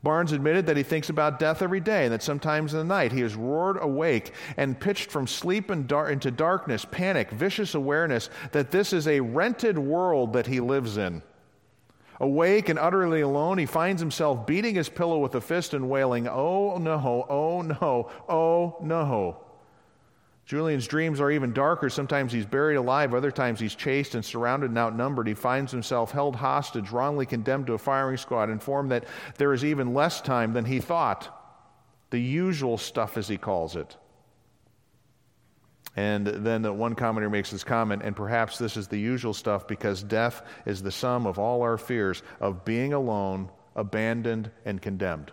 Barnes 0.03 0.31
admitted 0.31 0.67
that 0.67 0.77
he 0.77 0.83
thinks 0.83 1.09
about 1.09 1.39
death 1.39 1.63
every 1.63 1.79
day 1.79 2.05
and 2.05 2.13
that 2.13 2.21
sometimes 2.21 2.73
in 2.73 2.79
the 2.79 2.85
night 2.85 3.11
he 3.11 3.23
is 3.23 3.33
roared 3.33 3.81
awake 3.81 4.33
and 4.55 4.79
pitched 4.79 5.09
from 5.09 5.25
sleep 5.25 5.71
dar- 5.87 6.11
into 6.11 6.29
darkness, 6.29 6.85
panic, 6.85 7.31
vicious 7.31 7.73
awareness 7.73 8.29
that 8.51 8.69
this 8.69 8.93
is 8.93 9.07
a 9.07 9.19
rented 9.19 9.79
world 9.79 10.33
that 10.33 10.45
he 10.45 10.59
lives 10.59 10.97
in. 10.97 11.23
Awake 12.19 12.69
and 12.69 12.79
utterly 12.79 13.21
alone, 13.21 13.57
he 13.57 13.67
finds 13.67 14.01
himself 14.01 14.47
beating 14.47 14.73
his 14.75 14.89
pillow 14.89 15.19
with 15.19 15.35
a 15.35 15.41
fist 15.41 15.73
and 15.73 15.89
wailing, 15.89 16.27
Oh 16.27 16.77
no, 16.77 17.25
oh 17.29 17.61
no, 17.61 18.09
oh 18.27 18.77
no. 18.81 19.37
Julian's 20.47 20.87
dreams 20.87 21.19
are 21.19 21.29
even 21.29 21.51
darker. 21.51 21.89
Sometimes 21.89 22.31
he's 22.31 22.45
buried 22.45 22.77
alive, 22.77 23.13
other 23.13 23.31
times 23.31 23.59
he's 23.59 23.75
chased 23.75 24.15
and 24.15 24.23
surrounded 24.23 24.69
and 24.69 24.77
outnumbered. 24.77 25.27
He 25.27 25.33
finds 25.33 25.73
himself 25.73 26.11
held 26.11 26.37
hostage, 26.37 26.89
wrongly 26.89 27.25
condemned 27.25 27.67
to 27.67 27.73
a 27.73 27.77
firing 27.77 28.15
squad, 28.15 28.49
informed 28.49 28.91
that 28.91 29.03
there 29.37 29.53
is 29.53 29.65
even 29.65 29.93
less 29.93 30.21
time 30.21 30.53
than 30.53 30.63
he 30.63 30.79
thought. 30.79 31.33
The 32.11 32.19
usual 32.19 32.77
stuff, 32.77 33.17
as 33.17 33.27
he 33.27 33.37
calls 33.37 33.75
it. 33.75 33.97
And 35.97 36.27
then 36.27 36.61
the 36.61 36.71
one 36.71 36.93
commentator 36.93 37.29
makes 37.29 37.49
this 37.49 37.63
comment, 37.63 38.03
and 38.05 38.15
perhaps 38.15 38.59
this 38.59 38.77
is 38.77 38.87
the 38.87 38.99
usual 38.99 39.33
stuff 39.33 39.67
because 39.67 40.03
death 40.03 40.43
is 40.67 40.83
the 40.83 40.91
sum 40.91 41.25
of 41.25 41.39
all 41.39 41.63
our 41.63 41.79
fears 41.79 42.21
of 42.39 42.63
being 42.63 42.93
alone, 42.93 43.49
abandoned, 43.75 44.51
and 44.63 44.79
condemned. 44.79 45.31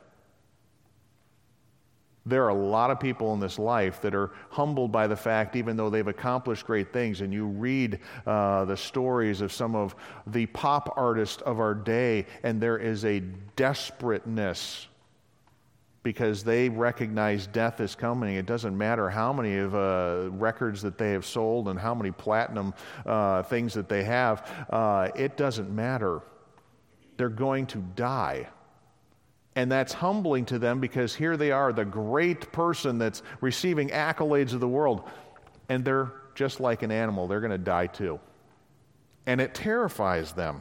There 2.25 2.45
are 2.45 2.49
a 2.49 2.55
lot 2.55 2.91
of 2.91 2.99
people 2.99 3.35
in 3.35 3.41
this 3.41 3.59
life 3.59 4.01
that 4.01 4.15
are 4.15 4.31
humbled 4.49 4.91
by 4.91 5.07
the 5.07 5.17
fact, 5.17 5.55
even 5.55 5.77
though 5.77 5.91
they've 5.91 6.09
accomplished 6.09 6.65
great 6.65 6.95
things. 6.95 7.21
And 7.21 7.31
you 7.31 7.45
read 7.45 8.01
uh, 8.27 8.65
the 8.65 8.79
stories 8.79 9.43
of 9.43 9.53
some 9.53 9.77
of 9.77 9.95
the 10.27 10.47
pop 10.47 10.95
artists 10.97 11.43
of 11.43 11.61
our 11.61 11.75
day, 11.75 12.25
and 12.43 12.59
there 12.59 12.79
is 12.79 13.05
a 13.05 13.21
desperateness 13.57 14.87
because 16.05 16.45
they 16.45 16.69
recognize 16.69 17.47
death 17.49 17.81
is 17.81 17.97
coming. 17.97 18.37
It 18.37 18.47
doesn't 18.47 18.77
matter 18.77 19.09
how 19.09 19.33
many 19.33 19.57
of 19.57 19.75
uh, 19.75 20.29
records 20.31 20.83
that 20.83 20.99
they 20.99 21.13
have 21.13 21.25
sold 21.25 21.67
and 21.67 21.81
how 21.81 21.95
many 21.95 22.13
platinum 22.13 22.75
uh, 23.05 23.43
things 23.43 23.73
that 23.75 23.89
they 23.89 24.05
have. 24.05 24.67
Uh, 24.71 25.09
it 25.17 25.37
doesn't 25.37 25.75
matter. 25.75 26.21
They're 27.17 27.29
going 27.31 27.67
to 27.69 27.79
die. 27.79 28.49
And 29.57 29.73
that's 29.73 29.95
humbling 29.95 30.45
to 30.47 30.59
them 30.59 30.79
because 30.79 31.15
here 31.15 31.37
they 31.37 31.53
are, 31.53 31.73
the 31.73 31.85
great 31.87 32.53
person 32.53 32.99
that's 32.99 33.23
receiving 33.41 33.89
accolades 33.89 34.53
of 34.53 34.61
the 34.61 34.69
world, 34.69 35.09
and 35.69 35.85
they're 35.85 36.13
just 36.35 36.61
like 36.61 36.83
an 36.83 36.91
animal. 36.91 37.29
They're 37.29 37.41
going 37.41 37.51
to 37.51 37.59
die 37.59 37.87
too. 37.87 38.21
And 39.27 39.41
it 39.41 39.55
terrifies 39.55 40.33
them. 40.33 40.61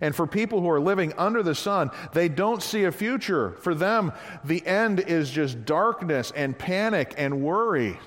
And 0.00 0.14
for 0.14 0.26
people 0.26 0.60
who 0.60 0.70
are 0.70 0.80
living 0.80 1.12
under 1.14 1.42
the 1.42 1.54
sun, 1.54 1.90
they 2.12 2.28
don't 2.28 2.62
see 2.62 2.84
a 2.84 2.92
future. 2.92 3.56
For 3.60 3.74
them, 3.74 4.12
the 4.44 4.64
end 4.66 5.00
is 5.00 5.30
just 5.30 5.64
darkness 5.64 6.32
and 6.34 6.56
panic 6.56 7.14
and 7.16 7.42
worry. 7.42 7.98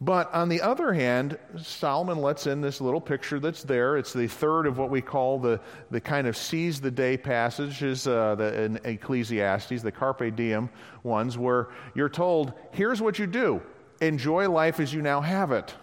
But 0.00 0.32
on 0.34 0.50
the 0.50 0.60
other 0.60 0.92
hand, 0.92 1.38
Solomon 1.56 2.18
lets 2.18 2.46
in 2.46 2.60
this 2.60 2.80
little 2.80 3.00
picture 3.00 3.40
that's 3.40 3.62
there. 3.62 3.96
It's 3.96 4.12
the 4.12 4.26
third 4.26 4.66
of 4.66 4.76
what 4.76 4.90
we 4.90 5.00
call 5.00 5.38
the, 5.38 5.60
the 5.90 6.00
kind 6.00 6.26
of 6.26 6.36
seize 6.36 6.78
the 6.78 6.90
day 6.90 7.16
passages 7.16 8.06
uh, 8.06 8.34
the, 8.34 8.64
in 8.64 8.78
Ecclesiastes, 8.84 9.82
the 9.82 9.92
Carpe 9.92 10.36
Diem 10.36 10.68
ones, 11.04 11.38
where 11.38 11.68
you're 11.94 12.10
told, 12.10 12.52
here's 12.72 13.00
what 13.00 13.18
you 13.18 13.26
do 13.26 13.62
enjoy 14.00 14.50
life 14.50 14.80
as 14.80 14.92
you 14.92 15.00
now 15.00 15.22
have 15.22 15.52
it. 15.52 15.74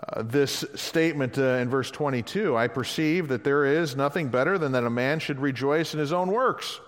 Uh, 0.00 0.22
this 0.22 0.64
statement 0.74 1.38
uh, 1.38 1.42
in 1.42 1.68
verse 1.68 1.90
22 1.90 2.56
I 2.56 2.68
perceive 2.68 3.28
that 3.28 3.42
there 3.42 3.64
is 3.64 3.96
nothing 3.96 4.28
better 4.28 4.56
than 4.56 4.72
that 4.72 4.84
a 4.84 4.90
man 4.90 5.18
should 5.18 5.40
rejoice 5.40 5.92
in 5.92 6.00
his 6.00 6.12
own 6.12 6.30
works, 6.30 6.80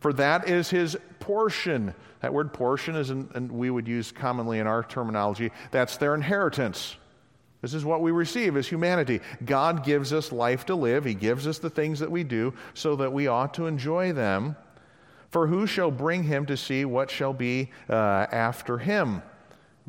for 0.00 0.12
that 0.14 0.48
is 0.48 0.68
his 0.68 0.96
portion. 1.20 1.94
That 2.20 2.34
word 2.34 2.52
portion 2.52 2.94
is, 2.94 3.10
and 3.10 3.50
we 3.50 3.70
would 3.70 3.88
use 3.88 4.12
commonly 4.12 4.58
in 4.58 4.66
our 4.66 4.84
terminology, 4.84 5.50
that's 5.70 5.96
their 5.96 6.14
inheritance. 6.14 6.96
This 7.62 7.74
is 7.74 7.84
what 7.84 8.02
we 8.02 8.10
receive 8.10 8.56
as 8.56 8.66
humanity. 8.66 9.20
God 9.44 9.84
gives 9.84 10.12
us 10.12 10.32
life 10.32 10.66
to 10.66 10.74
live, 10.74 11.04
He 11.04 11.14
gives 11.14 11.46
us 11.46 11.58
the 11.58 11.70
things 11.70 12.00
that 12.00 12.10
we 12.10 12.24
do 12.24 12.54
so 12.74 12.96
that 12.96 13.12
we 13.12 13.28
ought 13.28 13.54
to 13.54 13.66
enjoy 13.66 14.12
them. 14.12 14.56
For 15.30 15.46
who 15.46 15.66
shall 15.66 15.90
bring 15.90 16.24
him 16.24 16.44
to 16.46 16.58
see 16.58 16.84
what 16.84 17.10
shall 17.10 17.32
be 17.32 17.70
uh, 17.88 17.94
after 18.30 18.76
him? 18.76 19.22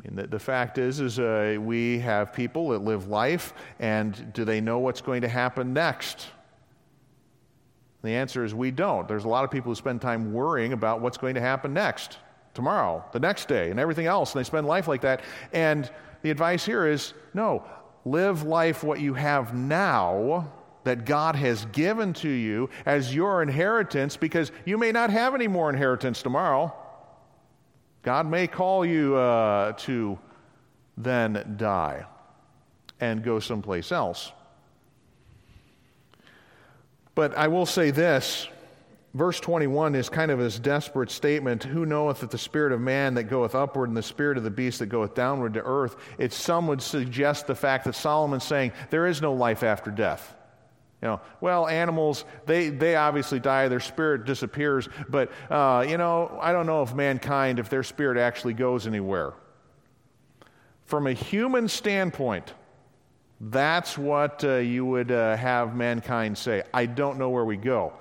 Mean, 0.04 0.16
the, 0.16 0.26
the 0.26 0.38
fact 0.38 0.78
is, 0.78 1.00
is 1.00 1.18
uh, 1.18 1.56
we 1.60 1.98
have 2.00 2.32
people 2.32 2.68
that 2.70 2.80
live 2.80 3.08
life, 3.08 3.54
and 3.78 4.32
do 4.32 4.44
they 4.44 4.60
know 4.60 4.78
what's 4.78 5.00
going 5.00 5.22
to 5.22 5.28
happen 5.28 5.72
next? 5.72 6.28
The 8.02 8.10
answer 8.10 8.44
is 8.44 8.54
we 8.54 8.70
don't. 8.70 9.08
There's 9.08 9.24
a 9.24 9.28
lot 9.28 9.44
of 9.44 9.50
people 9.50 9.70
who 9.70 9.76
spend 9.76 10.02
time 10.02 10.32
worrying 10.32 10.74
about 10.74 11.00
what's 11.00 11.16
going 11.16 11.34
to 11.36 11.40
happen 11.40 11.72
next, 11.72 12.18
tomorrow, 12.52 13.02
the 13.12 13.20
next 13.20 13.48
day, 13.48 13.70
and 13.70 13.80
everything 13.80 14.06
else, 14.06 14.34
and 14.34 14.40
they 14.40 14.44
spend 14.44 14.66
life 14.66 14.88
like 14.88 15.00
that. 15.00 15.22
And 15.52 15.90
the 16.20 16.30
advice 16.30 16.66
here 16.66 16.86
is 16.86 17.14
no, 17.32 17.64
live 18.04 18.42
life 18.42 18.84
what 18.84 19.00
you 19.00 19.14
have 19.14 19.54
now 19.54 20.52
that 20.84 21.06
God 21.06 21.34
has 21.36 21.64
given 21.66 22.12
to 22.12 22.28
you 22.28 22.68
as 22.84 23.14
your 23.14 23.42
inheritance 23.42 24.18
because 24.18 24.52
you 24.66 24.76
may 24.76 24.92
not 24.92 25.08
have 25.08 25.34
any 25.34 25.48
more 25.48 25.70
inheritance 25.70 26.22
tomorrow. 26.22 26.74
God 28.04 28.30
may 28.30 28.46
call 28.46 28.84
you 28.84 29.16
uh, 29.16 29.72
to 29.72 30.18
then 30.96 31.54
die 31.56 32.04
and 33.00 33.24
go 33.24 33.40
someplace 33.40 33.90
else. 33.90 34.30
But 37.14 37.36
I 37.36 37.48
will 37.48 37.66
say 37.66 37.90
this 37.90 38.46
verse 39.14 39.40
21 39.40 39.94
is 39.94 40.10
kind 40.10 40.30
of 40.30 40.38
this 40.38 40.58
desperate 40.58 41.10
statement 41.10 41.64
Who 41.64 41.86
knoweth 41.86 42.20
that 42.20 42.30
the 42.30 42.38
spirit 42.38 42.72
of 42.72 42.80
man 42.80 43.14
that 43.14 43.24
goeth 43.24 43.54
upward 43.54 43.88
and 43.88 43.96
the 43.96 44.02
spirit 44.02 44.36
of 44.36 44.44
the 44.44 44.50
beast 44.50 44.80
that 44.80 44.86
goeth 44.86 45.14
downward 45.14 45.54
to 45.54 45.62
earth? 45.64 45.96
It 46.18 46.34
some 46.34 46.66
would 46.66 46.82
suggest 46.82 47.46
the 47.46 47.54
fact 47.54 47.86
that 47.86 47.94
Solomon's 47.94 48.44
saying 48.44 48.72
there 48.90 49.06
is 49.06 49.22
no 49.22 49.32
life 49.32 49.62
after 49.62 49.90
death. 49.90 50.34
You 51.04 51.10
know, 51.10 51.20
well, 51.42 51.68
animals, 51.68 52.24
they, 52.46 52.70
they 52.70 52.96
obviously 52.96 53.38
die, 53.38 53.68
their 53.68 53.78
spirit 53.78 54.24
disappears, 54.24 54.88
but, 55.10 55.30
uh, 55.50 55.84
you 55.86 55.98
know, 55.98 56.38
I 56.40 56.50
don't 56.50 56.64
know 56.64 56.82
if 56.82 56.94
mankind, 56.94 57.58
if 57.58 57.68
their 57.68 57.82
spirit 57.82 58.16
actually 58.16 58.54
goes 58.54 58.86
anywhere. 58.86 59.34
From 60.86 61.06
a 61.06 61.12
human 61.12 61.68
standpoint, 61.68 62.54
that's 63.38 63.98
what 63.98 64.44
uh, 64.44 64.54
you 64.54 64.86
would 64.86 65.12
uh, 65.12 65.36
have 65.36 65.76
mankind 65.76 66.38
say. 66.38 66.62
I 66.72 66.86
don't 66.86 67.18
know 67.18 67.28
where 67.28 67.44
we 67.44 67.58
go 67.58 67.92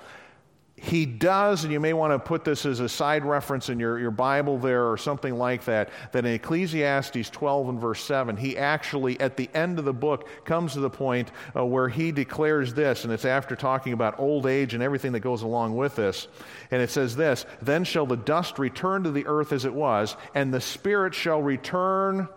he 0.84 1.06
does, 1.06 1.64
and 1.64 1.72
you 1.72 1.80
may 1.80 1.94
want 1.94 2.12
to 2.12 2.20
put 2.20 2.44
this 2.44 2.66
as 2.66 2.82
a 2.82 2.90
side 2.90 3.24
reference 3.24 3.70
in 3.70 3.80
your, 3.80 3.98
your 3.98 4.12
Bible 4.12 4.58
there 4.58 4.92
or 4.92 4.98
something 4.98 5.38
like 5.38 5.64
that, 5.64 5.90
that 6.12 6.26
in 6.26 6.34
Ecclesiastes 6.34 7.30
12 7.30 7.70
and 7.70 7.80
verse 7.80 8.04
7, 8.04 8.36
he 8.36 8.58
actually, 8.58 9.18
at 9.22 9.38
the 9.38 9.50
end 9.54 9.80
of 9.80 9.86
the 9.86 9.94
book, 9.94 10.28
comes 10.44 10.74
to 10.74 10.82
the 10.82 10.90
point 10.90 11.32
uh, 11.56 11.66
where 11.66 11.88
he 11.88 12.12
declares 12.12 12.74
this, 12.74 13.06
and 13.06 13.14
it's 13.14 13.24
after 13.24 13.56
talking 13.56 13.94
about 13.94 14.20
old 14.20 14.46
age 14.46 14.74
and 14.74 14.84
everything 14.84 15.14
that 15.14 15.22
goes 15.22 15.42
along 15.42 15.74
with 15.78 15.96
this. 15.96 16.28
And 16.70 16.82
it 16.82 16.90
says 16.90 17.16
this 17.16 17.46
Then 17.62 17.86
shall 17.86 18.06
the 18.06 18.18
dust 18.18 18.60
return 18.60 19.04
to 19.04 19.12
the 19.12 19.26
earth 19.26 19.54
as 19.54 19.64
it 19.64 19.74
was, 19.74 20.18
and 20.36 20.54
the 20.54 20.60
spirit 20.60 21.16
shall 21.16 21.42
return 21.42 22.28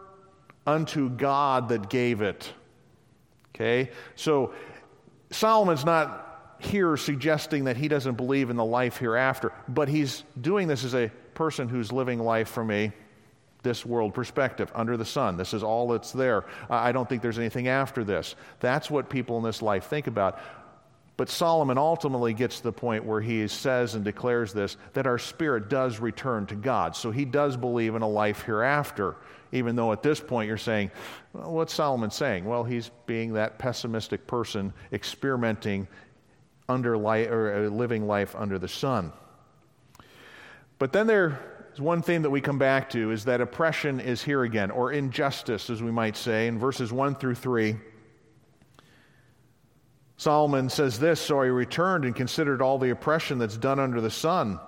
unto 0.64 1.10
God 1.10 1.70
that 1.70 1.90
gave 1.90 2.22
it. 2.22 2.52
Okay? 3.56 3.90
So 4.14 4.54
Solomon's 5.32 5.84
not 5.84 6.25
here 6.58 6.96
suggesting 6.96 7.64
that 7.64 7.76
he 7.76 7.88
doesn't 7.88 8.14
believe 8.14 8.50
in 8.50 8.56
the 8.56 8.64
life 8.64 8.96
hereafter, 8.96 9.52
but 9.68 9.88
he's 9.88 10.24
doing 10.40 10.68
this 10.68 10.84
as 10.84 10.94
a 10.94 11.10
person 11.34 11.68
who's 11.68 11.92
living 11.92 12.18
life 12.18 12.48
from 12.48 12.70
a 12.70 12.92
this 13.62 13.84
world 13.84 14.14
perspective 14.14 14.70
under 14.74 14.96
the 14.96 15.04
sun. 15.04 15.36
This 15.36 15.52
is 15.52 15.64
all 15.64 15.88
that's 15.88 16.12
there. 16.12 16.44
I 16.70 16.92
don't 16.92 17.08
think 17.08 17.20
there's 17.20 17.38
anything 17.38 17.66
after 17.66 18.04
this. 18.04 18.36
That's 18.60 18.88
what 18.88 19.10
people 19.10 19.38
in 19.38 19.42
this 19.42 19.60
life 19.60 19.86
think 19.86 20.06
about. 20.06 20.38
But 21.16 21.30
Solomon 21.30 21.78
ultimately 21.78 22.34
gets 22.34 22.58
to 22.58 22.62
the 22.62 22.72
point 22.72 23.04
where 23.04 23.20
he 23.20 23.48
says 23.48 23.94
and 23.94 24.04
declares 24.04 24.52
this 24.52 24.76
that 24.92 25.06
our 25.06 25.18
spirit 25.18 25.68
does 25.68 25.98
return 25.98 26.46
to 26.46 26.54
God. 26.54 26.94
So 26.94 27.10
he 27.10 27.24
does 27.24 27.56
believe 27.56 27.94
in 27.94 28.02
a 28.02 28.08
life 28.08 28.42
hereafter, 28.42 29.16
even 29.50 29.76
though 29.76 29.92
at 29.92 30.02
this 30.02 30.20
point 30.20 30.48
you're 30.48 30.58
saying, 30.58 30.90
well, 31.32 31.52
what's 31.52 31.74
Solomon 31.74 32.10
saying? 32.10 32.44
Well, 32.44 32.64
he's 32.64 32.90
being 33.06 33.32
that 33.32 33.58
pessimistic 33.58 34.26
person 34.26 34.74
experimenting 34.92 35.88
under 36.68 36.96
life, 36.96 37.28
or 37.30 37.66
uh, 37.66 37.68
living 37.68 38.06
life 38.06 38.34
under 38.36 38.58
the 38.58 38.68
sun. 38.68 39.12
But 40.78 40.92
then 40.92 41.06
there's 41.06 41.80
one 41.80 42.02
theme 42.02 42.22
that 42.22 42.30
we 42.30 42.40
come 42.40 42.58
back 42.58 42.90
to 42.90 43.10
is 43.10 43.24
that 43.24 43.40
oppression 43.40 44.00
is 44.00 44.22
here 44.22 44.42
again, 44.42 44.70
or 44.70 44.92
injustice, 44.92 45.70
as 45.70 45.82
we 45.82 45.90
might 45.90 46.16
say, 46.16 46.46
in 46.46 46.58
verses 46.58 46.92
1 46.92 47.14
through 47.16 47.36
3. 47.36 47.76
Solomon 50.16 50.68
says 50.68 50.98
this 50.98 51.20
So 51.20 51.40
I 51.40 51.46
returned 51.46 52.04
and 52.04 52.14
considered 52.14 52.62
all 52.62 52.78
the 52.78 52.90
oppression 52.90 53.38
that's 53.38 53.56
done 53.56 53.78
under 53.78 54.00
the 54.00 54.10
sun. 54.10 54.58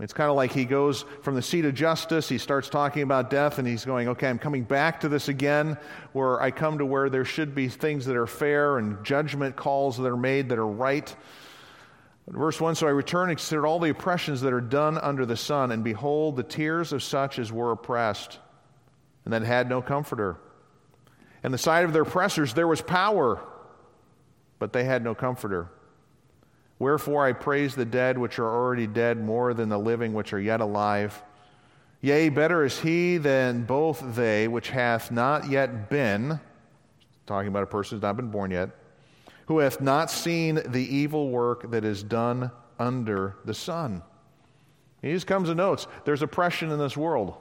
It's 0.00 0.12
kind 0.12 0.28
of 0.28 0.34
like 0.34 0.52
he 0.52 0.64
goes 0.64 1.04
from 1.22 1.36
the 1.36 1.42
seat 1.42 1.64
of 1.64 1.74
justice, 1.74 2.28
he 2.28 2.38
starts 2.38 2.68
talking 2.68 3.02
about 3.02 3.30
death, 3.30 3.58
and 3.58 3.68
he's 3.68 3.84
going, 3.84 4.08
okay, 4.08 4.28
I'm 4.28 4.40
coming 4.40 4.64
back 4.64 5.00
to 5.00 5.08
this 5.08 5.28
again, 5.28 5.78
where 6.12 6.42
I 6.42 6.50
come 6.50 6.78
to 6.78 6.86
where 6.86 7.08
there 7.08 7.24
should 7.24 7.54
be 7.54 7.68
things 7.68 8.06
that 8.06 8.16
are 8.16 8.26
fair 8.26 8.78
and 8.78 9.04
judgment 9.04 9.54
calls 9.54 9.96
that 9.98 10.06
are 10.06 10.16
made 10.16 10.48
that 10.48 10.58
are 10.58 10.66
right. 10.66 11.14
Verse 12.26 12.60
1 12.60 12.74
So 12.74 12.88
I 12.88 12.90
return 12.90 13.28
and 13.28 13.38
considered 13.38 13.66
all 13.66 13.78
the 13.78 13.90
oppressions 13.90 14.40
that 14.40 14.52
are 14.52 14.60
done 14.60 14.98
under 14.98 15.24
the 15.26 15.36
sun, 15.36 15.70
and 15.70 15.84
behold, 15.84 16.36
the 16.36 16.42
tears 16.42 16.92
of 16.92 17.02
such 17.02 17.38
as 17.38 17.52
were 17.52 17.70
oppressed, 17.70 18.40
and 19.24 19.32
that 19.32 19.42
had 19.42 19.68
no 19.68 19.80
comforter. 19.80 20.38
And 21.44 21.54
the 21.54 21.58
side 21.58 21.84
of 21.84 21.92
their 21.92 22.02
oppressors 22.02 22.54
there 22.54 22.66
was 22.66 22.80
power, 22.80 23.40
but 24.58 24.72
they 24.72 24.82
had 24.82 25.04
no 25.04 25.14
comforter. 25.14 25.68
Wherefore 26.78 27.24
I 27.24 27.32
praise 27.32 27.74
the 27.74 27.84
dead 27.84 28.18
which 28.18 28.38
are 28.38 28.48
already 28.48 28.86
dead 28.86 29.22
more 29.22 29.54
than 29.54 29.68
the 29.68 29.78
living 29.78 30.12
which 30.12 30.32
are 30.32 30.40
yet 30.40 30.60
alive. 30.60 31.22
Yea, 32.00 32.28
better 32.28 32.64
is 32.64 32.80
he 32.80 33.16
than 33.16 33.64
both 33.64 34.02
they 34.14 34.48
which 34.48 34.70
hath 34.70 35.10
not 35.10 35.48
yet 35.48 35.88
been, 35.88 36.38
talking 37.26 37.48
about 37.48 37.62
a 37.62 37.66
person 37.66 37.96
who's 37.96 38.02
not 38.02 38.16
been 38.16 38.30
born 38.30 38.50
yet, 38.50 38.70
who 39.46 39.58
hath 39.58 39.80
not 39.80 40.10
seen 40.10 40.60
the 40.66 40.96
evil 40.96 41.30
work 41.30 41.70
that 41.70 41.84
is 41.84 42.02
done 42.02 42.50
under 42.78 43.36
the 43.44 43.54
sun. 43.54 44.02
He 45.00 45.12
just 45.12 45.26
comes 45.26 45.48
and 45.48 45.56
notes 45.56 45.86
there's 46.04 46.22
oppression 46.22 46.70
in 46.70 46.78
this 46.78 46.96
world. 46.96 47.36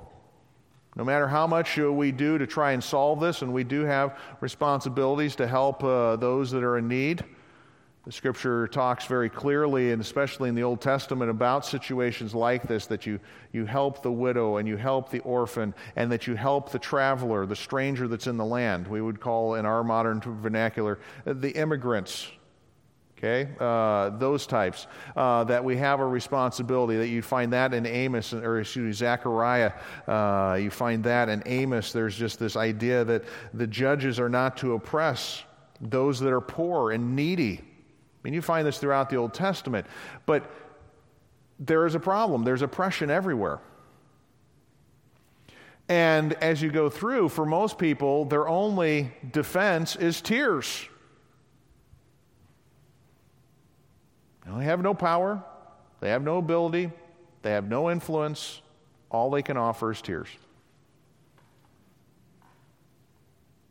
No 0.96 1.04
matter 1.04 1.28
how 1.28 1.48
much 1.48 1.76
we 1.78 2.12
do 2.12 2.38
to 2.38 2.46
try 2.46 2.74
and 2.74 2.84
solve 2.84 3.20
this, 3.20 3.42
and 3.42 3.52
we 3.52 3.64
do 3.64 3.82
have 3.82 4.18
responsibilities 4.42 5.36
to 5.38 5.48
help 5.48 5.84
uh, 5.84 6.18
those 6.18 6.52
that 6.52 6.64
are 6.64 6.78
in 6.78 6.88
need, 6.88 7.24
the 8.06 8.12
scripture 8.12 8.68
talks 8.68 9.06
very 9.06 9.30
clearly, 9.30 9.92
and 9.92 10.02
especially 10.02 10.50
in 10.50 10.56
the 10.56 10.64
Old 10.64 10.82
Testament, 10.82 11.32
about 11.32 11.66
situations 11.66 12.36
like 12.36 12.68
this 12.68 12.86
that 12.88 13.06
you, 13.06 13.18
you 13.54 13.66
help 13.66 14.04
the 14.04 14.12
widow 14.12 14.58
and 14.58 14.68
you 14.68 14.76
help 14.76 15.10
the 15.10 15.20
orphan 15.20 15.74
and 15.96 16.12
that 16.12 16.28
you 16.28 16.36
help 16.36 16.72
the 16.72 16.80
traveler, 16.80 17.46
the 17.46 17.56
stranger 17.56 18.10
that's 18.10 18.28
in 18.28 18.36
the 18.36 18.46
land. 18.46 18.88
We 18.88 19.02
would 19.02 19.22
call, 19.22 19.56
in 19.56 19.66
our 19.66 19.86
modern 19.86 20.20
vernacular, 20.20 21.00
the 21.26 21.52
immigrants. 21.52 22.30
Okay, 23.18 23.50
uh, 23.58 24.10
those 24.18 24.46
types 24.46 24.86
uh, 25.16 25.46
that 25.46 25.64
we 25.64 25.78
have 25.78 26.02
a 26.02 26.06
responsibility. 26.06 26.98
That 26.98 27.08
you 27.08 27.22
find 27.22 27.54
that 27.54 27.74
in 27.74 27.86
Amos, 27.86 28.34
or 28.34 28.60
excuse 28.60 28.84
me, 28.86 28.92
Zechariah. 28.92 29.72
Uh, 30.06 30.58
you 30.60 30.70
find 30.70 31.06
that 31.06 31.30
in 31.30 31.42
Amos. 31.46 31.94
There's 31.94 32.18
just 32.18 32.38
this 32.38 32.58
idea 32.58 33.06
that 33.06 33.24
the 33.54 33.66
judges 33.66 34.20
are 34.20 34.28
not 34.28 34.58
to 34.58 34.74
oppress 34.74 35.42
those 35.80 36.20
that 36.20 36.34
are 36.34 36.42
poor 36.42 36.92
and 36.92 37.16
needy. 37.16 37.62
I 38.24 38.28
mean, 38.28 38.34
you 38.34 38.42
find 38.42 38.66
this 38.66 38.78
throughout 38.78 39.10
the 39.10 39.18
Old 39.18 39.34
Testament, 39.34 39.86
but 40.26 40.50
there 41.60 41.86
is 41.86 41.94
a 41.94 42.00
problem. 42.00 42.46
There's 42.46 42.62
oppression 42.62 43.10
everywhere. 43.10 43.60
And 45.90 46.34
as 46.34 46.62
you 46.62 46.72
go 46.72 46.90
through, 46.90 47.30
for 47.30 47.46
most 47.46 47.78
people, 47.78 48.24
their 48.24 48.48
only 48.48 49.12
defense 49.32 49.98
is 49.98 50.22
tears. 50.22 50.88
They 54.46 54.66
have 54.66 54.82
no 54.82 54.94
power, 54.94 55.44
they 56.00 56.10
have 56.10 56.22
no 56.22 56.38
ability, 56.38 56.92
they 57.42 57.52
have 57.52 57.68
no 57.68 57.90
influence. 57.90 58.62
All 59.10 59.30
they 59.30 59.42
can 59.42 59.58
offer 59.58 59.92
is 59.92 60.02
tears. 60.02 60.30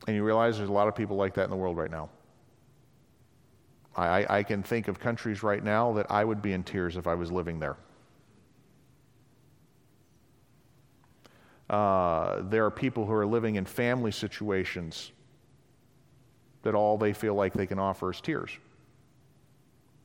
And 0.06 0.16
you 0.16 0.24
realize 0.24 0.58
there's 0.58 0.68
a 0.68 0.72
lot 0.72 0.88
of 0.88 0.94
people 0.94 1.16
like 1.16 1.34
that 1.34 1.44
in 1.44 1.50
the 1.50 1.56
world 1.56 1.76
right 1.76 1.90
now. 1.90 2.10
I, 3.96 4.38
I, 4.38 4.42
can 4.42 4.62
think 4.62 4.88
of 4.88 4.98
countries 4.98 5.42
right 5.42 5.62
now 5.62 5.92
that 5.94 6.10
I 6.10 6.24
would 6.24 6.40
be 6.40 6.52
in 6.52 6.62
tears 6.62 6.96
if 6.96 7.06
I 7.06 7.14
was 7.14 7.30
living 7.30 7.58
there. 7.58 7.76
Uh, 11.68 12.42
there 12.42 12.64
are 12.64 12.70
people 12.70 13.06
who 13.06 13.12
are 13.12 13.26
living 13.26 13.56
in 13.56 13.64
family 13.64 14.12
situations 14.12 15.12
that 16.62 16.74
all 16.74 16.96
they 16.96 17.12
feel 17.12 17.34
like 17.34 17.52
they 17.52 17.66
can 17.66 17.78
offer 17.78 18.10
is 18.10 18.20
tears 18.20 18.50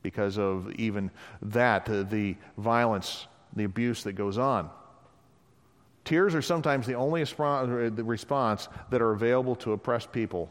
because 0.02 0.38
of 0.38 0.70
even 0.72 1.10
that, 1.42 1.84
the 1.86 2.36
violence, 2.56 3.26
the 3.54 3.64
abuse 3.64 4.02
that 4.04 4.12
goes 4.12 4.38
on. 4.38 4.70
Tears 6.04 6.34
are 6.34 6.42
sometimes 6.42 6.86
the 6.86 6.94
only 6.94 7.20
response 7.20 8.68
that 8.90 9.02
are 9.02 9.12
available 9.12 9.56
to 9.56 9.72
oppressed 9.72 10.10
people. 10.10 10.48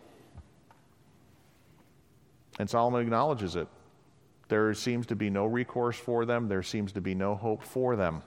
And 2.59 2.69
Solomon 2.69 3.01
acknowledges 3.01 3.55
it. 3.55 3.67
There 4.49 4.73
seems 4.73 5.07
to 5.07 5.15
be 5.15 5.29
no 5.29 5.45
recourse 5.45 5.97
for 5.97 6.25
them, 6.25 6.47
there 6.47 6.63
seems 6.63 6.93
to 6.93 7.01
be 7.01 7.15
no 7.15 7.35
hope 7.35 7.63
for 7.63 7.95
them. 7.95 8.23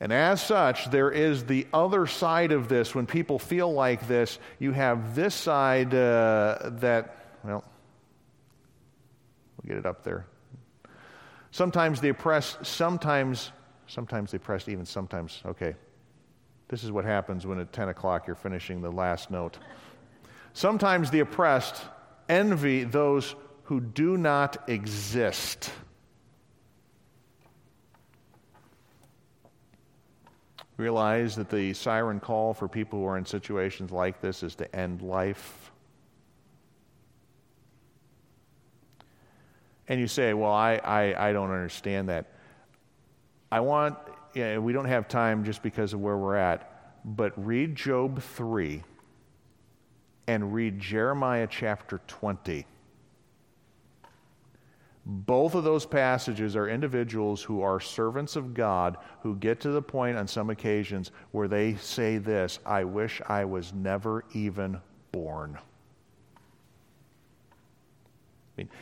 And 0.00 0.12
as 0.12 0.42
such, 0.42 0.90
there 0.90 1.10
is 1.10 1.44
the 1.44 1.66
other 1.72 2.06
side 2.06 2.52
of 2.52 2.68
this. 2.68 2.94
When 2.94 3.06
people 3.06 3.38
feel 3.38 3.72
like 3.72 4.08
this, 4.08 4.38
you 4.58 4.72
have 4.72 5.14
this 5.14 5.34
side 5.34 5.94
uh, 5.94 6.70
that, 6.80 7.16
well, 7.44 7.64
we'll 9.56 9.68
get 9.68 9.78
it 9.78 9.86
up 9.86 10.02
there. 10.02 10.26
Sometimes 11.52 12.00
the 12.00 12.08
oppressed, 12.08 12.66
sometimes, 12.66 13.52
sometimes 13.86 14.32
the 14.32 14.38
oppressed, 14.38 14.68
even 14.68 14.84
sometimes, 14.84 15.40
okay. 15.46 15.74
This 16.68 16.82
is 16.82 16.90
what 16.90 17.04
happens 17.04 17.46
when 17.46 17.60
at 17.60 17.72
10 17.72 17.90
o'clock 17.90 18.26
you're 18.26 18.34
finishing 18.34 18.82
the 18.82 18.90
last 18.90 19.30
note. 19.30 19.58
Sometimes 20.54 21.10
the 21.10 21.20
oppressed 21.20 21.76
envy 22.28 22.84
those 22.84 23.34
who 23.64 23.80
do 23.80 24.16
not 24.16 24.68
exist. 24.68 25.70
Realize 30.76 31.36
that 31.36 31.50
the 31.50 31.72
siren 31.72 32.20
call 32.20 32.52
for 32.52 32.68
people 32.68 32.98
who 32.98 33.06
are 33.06 33.16
in 33.16 33.24
situations 33.24 33.90
like 33.90 34.20
this 34.20 34.42
is 34.42 34.54
to 34.56 34.76
end 34.76 35.02
life. 35.02 35.70
And 39.88 40.00
you 40.00 40.08
say, 40.08 40.34
Well, 40.34 40.52
I, 40.52 40.74
I, 40.76 41.28
I 41.28 41.32
don't 41.32 41.50
understand 41.50 42.08
that. 42.08 42.32
I 43.52 43.60
want, 43.60 43.96
you 44.34 44.44
know, 44.44 44.60
we 44.60 44.72
don't 44.72 44.86
have 44.86 45.06
time 45.06 45.44
just 45.44 45.62
because 45.62 45.92
of 45.92 46.00
where 46.00 46.16
we're 46.16 46.36
at, 46.36 47.04
but 47.04 47.32
read 47.36 47.76
Job 47.76 48.20
3 48.20 48.82
and 50.26 50.54
read 50.54 50.78
Jeremiah 50.78 51.46
chapter 51.50 52.00
20. 52.06 52.66
Both 55.06 55.54
of 55.54 55.64
those 55.64 55.84
passages 55.84 56.56
are 56.56 56.68
individuals 56.68 57.42
who 57.42 57.60
are 57.60 57.78
servants 57.78 58.36
of 58.36 58.54
God 58.54 58.96
who 59.20 59.36
get 59.36 59.60
to 59.60 59.70
the 59.70 59.82
point 59.82 60.16
on 60.16 60.26
some 60.26 60.48
occasions 60.48 61.10
where 61.32 61.46
they 61.46 61.74
say 61.74 62.16
this 62.16 62.58
I 62.64 62.84
wish 62.84 63.20
I 63.26 63.44
was 63.44 63.74
never 63.74 64.24
even 64.32 64.80
born. 65.12 65.58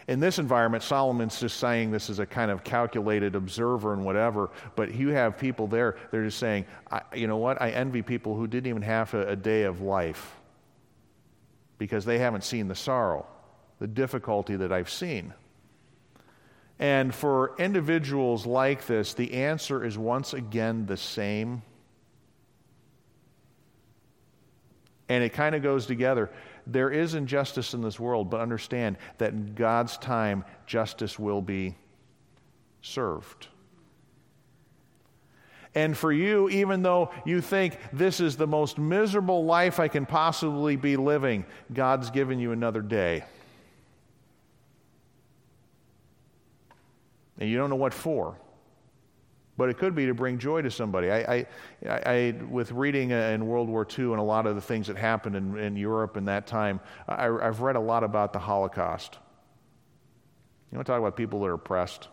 In 0.07 0.20
this 0.20 0.38
environment, 0.38 0.83
Solomon's 0.83 1.40
just 1.40 1.57
saying 1.57 1.90
this 1.90 2.11
is 2.11 2.18
a 2.18 2.26
kind 2.26 2.50
of 2.50 2.62
calculated 2.62 3.35
observer 3.35 3.94
and 3.94 4.05
whatever, 4.05 4.50
but 4.76 4.94
you 4.94 5.09
have 5.09 5.38
people 5.38 5.66
there, 5.66 5.96
they're 6.11 6.24
just 6.24 6.38
saying, 6.38 6.66
you 7.14 7.26
know 7.26 7.38
what? 7.38 7.61
I 7.61 7.70
envy 7.70 8.02
people 8.02 8.37
who 8.37 8.46
didn't 8.46 8.68
even 8.68 8.83
have 8.83 9.14
a, 9.14 9.28
a 9.28 9.37
day 9.37 9.62
of 9.62 9.81
life 9.81 10.41
because 11.83 12.05
they 12.05 12.21
haven't 12.21 12.45
seen 12.45 12.68
the 12.68 12.77
sorrow, 12.77 13.27
the 13.81 13.88
difficulty 13.88 14.55
that 14.55 14.73
I've 14.73 14.88
seen. 14.88 15.35
And 16.79 17.12
for 17.12 17.57
individuals 17.59 18.47
like 18.47 18.87
this, 18.87 19.14
the 19.14 19.33
answer 19.33 19.85
is 19.85 19.99
once 19.99 20.33
again 20.33 20.87
the 20.87 20.97
same. 20.97 21.62
And 25.09 25.25
it 25.25 25.31
kind 25.31 25.57
of 25.57 25.64
goes 25.64 25.87
together. 25.87 26.31
There 26.68 26.88
is 26.88 27.14
injustice 27.14 27.75
in 27.75 27.83
this 27.83 27.99
world, 27.99 28.31
but 28.31 28.40
understand 28.40 28.97
that 29.18 29.33
in 29.33 29.57
God's 29.57 29.99
time, 29.99 30.45
justice 30.66 31.18
will 31.18 31.42
be 31.42 31.75
served. 32.81 33.49
And 35.74 35.96
for 35.96 36.12
you, 36.12 36.50
even 36.50 36.82
though 36.82 37.11
you 37.24 37.40
think 37.40 37.78
this 37.92 38.20
is 38.20 38.37
the 38.37 38.46
most 38.46 38.78
miserable 38.78 39.44
life 39.44 39.80
I 39.80 39.88
can 39.88 40.04
possibly 40.04 40.76
be 40.76 40.96
living, 40.96 41.46
God's 41.72 42.11
given 42.11 42.38
you 42.38 42.52
another 42.52 42.82
day. 42.82 43.24
And 47.38 47.48
you 47.48 47.56
don't 47.56 47.70
know 47.70 47.76
what 47.76 47.94
for. 47.94 48.37
But 49.56 49.68
it 49.68 49.78
could 49.78 49.94
be 49.94 50.06
to 50.06 50.14
bring 50.14 50.38
joy 50.38 50.62
to 50.62 50.70
somebody. 50.70 51.11
I, 51.11 51.37
I, 51.37 51.46
I 51.88 52.35
with 52.48 52.72
reading 52.72 53.12
uh, 53.12 53.16
in 53.16 53.46
World 53.46 53.68
War 53.68 53.87
II 53.87 54.06
and 54.06 54.18
a 54.18 54.22
lot 54.22 54.46
of 54.46 54.54
the 54.54 54.61
things 54.61 54.87
that 54.87 54.96
happened 54.96 55.37
in, 55.37 55.58
in 55.58 55.76
Europe 55.76 56.16
in 56.16 56.26
that 56.26 56.46
time, 56.46 56.80
I, 57.08 57.26
I've 57.26 57.61
read 57.61 57.76
a 57.76 57.80
lot 57.80 58.04
about 58.04 58.32
the 58.32 58.38
Holocaust. 58.38 59.18
You 60.70 60.76
want 60.76 60.87
to 60.87 60.92
talk 60.92 61.00
about 61.00 61.16
people 61.16 61.40
that 61.40 61.46
are 61.46 61.54
oppressed? 61.54 62.08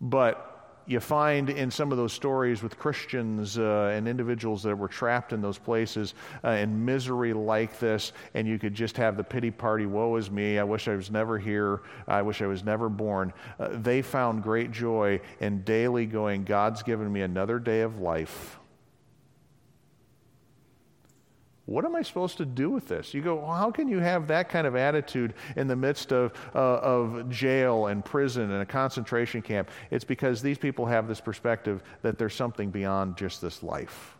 But 0.00 0.59
you 0.86 1.00
find 1.00 1.50
in 1.50 1.70
some 1.70 1.92
of 1.92 1.98
those 1.98 2.12
stories 2.12 2.62
with 2.62 2.78
Christians 2.78 3.58
uh, 3.58 3.92
and 3.94 4.06
individuals 4.06 4.62
that 4.62 4.76
were 4.76 4.88
trapped 4.88 5.32
in 5.32 5.40
those 5.40 5.58
places 5.58 6.14
uh, 6.44 6.50
in 6.50 6.84
misery 6.84 7.32
like 7.32 7.78
this, 7.78 8.12
and 8.34 8.46
you 8.46 8.58
could 8.58 8.74
just 8.74 8.96
have 8.96 9.16
the 9.16 9.24
pity 9.24 9.50
party, 9.50 9.86
woe 9.86 10.16
is 10.16 10.30
me, 10.30 10.58
I 10.58 10.64
wish 10.64 10.88
I 10.88 10.94
was 10.94 11.10
never 11.10 11.38
here, 11.38 11.80
I 12.06 12.22
wish 12.22 12.42
I 12.42 12.46
was 12.46 12.64
never 12.64 12.88
born. 12.88 13.32
Uh, 13.58 13.68
they 13.72 14.02
found 14.02 14.42
great 14.42 14.70
joy 14.70 15.20
in 15.40 15.62
daily 15.62 16.06
going, 16.06 16.44
God's 16.44 16.82
given 16.82 17.12
me 17.12 17.22
another 17.22 17.58
day 17.58 17.80
of 17.80 17.98
life. 17.98 18.59
What 21.70 21.84
am 21.84 21.94
I 21.94 22.02
supposed 22.02 22.38
to 22.38 22.44
do 22.44 22.68
with 22.68 22.88
this? 22.88 23.14
You 23.14 23.22
go, 23.22 23.36
well, 23.36 23.52
how 23.52 23.70
can 23.70 23.86
you 23.86 24.00
have 24.00 24.26
that 24.26 24.48
kind 24.48 24.66
of 24.66 24.74
attitude 24.74 25.34
in 25.54 25.68
the 25.68 25.76
midst 25.76 26.12
of, 26.12 26.32
uh, 26.52 26.58
of 26.58 27.30
jail 27.30 27.86
and 27.86 28.04
prison 28.04 28.50
and 28.50 28.60
a 28.60 28.66
concentration 28.66 29.40
camp? 29.40 29.70
It's 29.92 30.02
because 30.02 30.42
these 30.42 30.58
people 30.58 30.84
have 30.86 31.06
this 31.06 31.20
perspective 31.20 31.84
that 32.02 32.18
there's 32.18 32.34
something 32.34 32.72
beyond 32.72 33.16
just 33.16 33.40
this 33.40 33.62
life. 33.62 34.16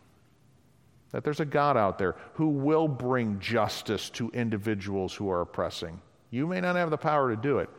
That 1.11 1.25
there's 1.25 1.41
a 1.41 1.45
God 1.45 1.75
out 1.75 1.97
there 1.97 2.15
who 2.35 2.47
will 2.47 2.87
bring 2.87 3.37
justice 3.41 4.09
to 4.11 4.29
individuals 4.29 5.13
who 5.13 5.29
are 5.29 5.41
oppressing. 5.41 5.99
You 6.29 6.47
may 6.47 6.61
not 6.61 6.77
have 6.77 6.89
the 6.89 6.97
power 6.97 7.35
to 7.35 7.35
do 7.35 7.57
it, 7.57 7.69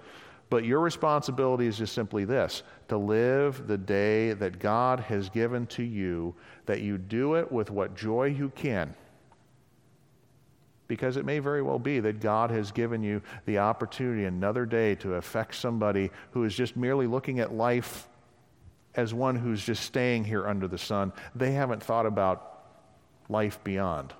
but 0.51 0.67
your 0.67 0.81
responsibility 0.81 1.67
is 1.67 1.79
just 1.79 1.95
simply 1.95 2.27
this 2.27 2.63
to 2.89 2.99
live 2.99 3.67
the 3.67 3.79
day 3.79 4.35
that 4.35 4.59
God 4.59 5.01
has 5.01 5.31
given 5.31 5.67
to 5.69 5.83
you, 5.83 6.35
that 6.67 6.83
you 6.83 6.99
do 6.99 7.37
it 7.37 7.51
with 7.51 7.71
what 7.71 7.97
joy 7.97 8.27
you 8.27 8.51
can 8.51 8.95
because 10.93 11.17
it 11.17 11.25
may 11.25 11.39
very 11.39 11.63
well 11.63 11.79
be 11.79 12.01
that 12.01 12.21
God 12.21 12.51
has 12.51 12.71
given 12.71 13.03
you 13.03 13.23
the 13.47 13.57
opportunity 13.57 14.27
another 14.27 14.67
day 14.67 14.95
to 14.97 15.15
affect 15.15 15.55
somebody 15.55 16.11
who 16.33 16.45
is 16.45 16.55
just 16.55 16.77
merely 16.77 17.07
looking 17.07 17.41
at 17.41 17.51
life 17.51 18.11
as 18.95 19.15
one 19.15 19.35
who's 19.35 19.65
just 19.65 19.85
staying 19.85 20.23
here 20.23 20.47
under 20.47 20.69
the 20.69 20.77
sun. 20.77 21.11
They 21.35 21.53
haven't 21.53 21.83
thought 21.83 22.05
about 22.05 22.65
life 23.31 23.59
beyond. 23.65 24.13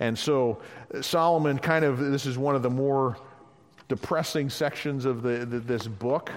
And 0.00 0.18
so, 0.18 0.62
uh, 0.94 1.02
Solomon 1.02 1.58
kind 1.58 1.84
of, 1.84 1.98
this 1.98 2.24
is 2.24 2.38
one 2.38 2.54
of 2.54 2.62
the 2.62 2.70
more 2.70 3.18
depressing 3.88 4.48
sections 4.48 5.04
of 5.04 5.20
the, 5.20 5.44
the 5.44 5.58
this 5.58 5.86
book. 5.86 6.32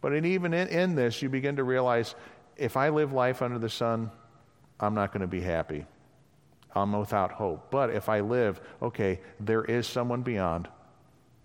But 0.00 0.14
in, 0.14 0.24
even 0.24 0.54
in, 0.54 0.68
in 0.68 0.94
this, 0.94 1.20
you 1.20 1.28
begin 1.28 1.56
to 1.56 1.64
realize 1.64 2.14
if 2.56 2.78
I 2.78 2.88
live 2.88 3.12
life 3.12 3.42
under 3.42 3.58
the 3.58 3.68
sun, 3.68 4.10
I'm 4.80 4.94
not 4.94 5.12
going 5.12 5.20
to 5.20 5.26
be 5.26 5.42
happy. 5.42 5.84
I'm 6.74 6.92
without 6.92 7.32
hope. 7.32 7.70
But 7.70 7.90
if 7.90 8.08
I 8.08 8.20
live, 8.20 8.60
okay, 8.82 9.20
there 9.40 9.64
is 9.64 9.86
someone 9.86 10.22
beyond. 10.22 10.68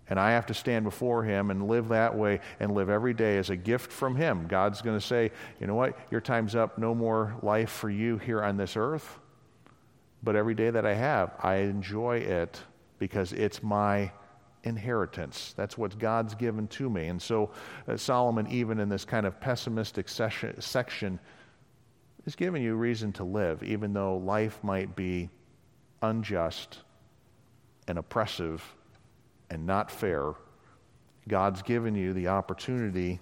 And 0.08 0.18
I 0.18 0.32
have 0.32 0.46
to 0.46 0.54
stand 0.54 0.84
before 0.84 1.22
Him 1.22 1.50
and 1.50 1.68
live 1.68 1.88
that 1.88 2.16
way 2.16 2.40
and 2.58 2.74
live 2.74 2.90
every 2.90 3.14
day 3.14 3.38
as 3.38 3.48
a 3.48 3.56
gift 3.56 3.92
from 3.92 4.16
Him. 4.16 4.48
God's 4.48 4.82
going 4.82 4.98
to 4.98 5.06
say, 5.06 5.30
you 5.60 5.68
know 5.68 5.76
what? 5.76 5.96
Your 6.10 6.20
time's 6.20 6.56
up. 6.56 6.78
No 6.78 6.94
more 6.94 7.36
life 7.42 7.70
for 7.70 7.88
you 7.88 8.18
here 8.18 8.42
on 8.42 8.56
this 8.56 8.76
earth. 8.76 9.18
But 10.22 10.34
every 10.34 10.54
day 10.54 10.70
that 10.70 10.84
I 10.84 10.94
have, 10.94 11.32
I 11.40 11.56
enjoy 11.56 12.18
it 12.18 12.60
because 12.98 13.32
it's 13.32 13.62
my 13.62 14.10
inheritance. 14.64 15.54
That's 15.56 15.78
what 15.78 15.98
God's 15.98 16.34
given 16.34 16.66
to 16.68 16.90
me. 16.90 17.06
And 17.06 17.22
so 17.22 17.50
uh, 17.88 17.96
Solomon, 17.96 18.46
even 18.48 18.80
in 18.80 18.88
this 18.88 19.04
kind 19.04 19.26
of 19.26 19.40
pessimistic 19.40 20.08
session, 20.08 20.60
section, 20.60 21.18
is 22.26 22.36
giving 22.36 22.62
you 22.62 22.74
reason 22.74 23.12
to 23.12 23.24
live, 23.24 23.62
even 23.62 23.92
though 23.92 24.16
life 24.16 24.62
might 24.62 24.94
be 24.94 25.30
unjust 26.02 26.78
and 27.88 27.98
oppressive 27.98 28.62
and 29.50 29.66
not 29.66 29.90
fair, 29.90 30.34
God's 31.28 31.62
given 31.62 31.94
you 31.94 32.12
the 32.12 32.28
opportunity 32.28 33.20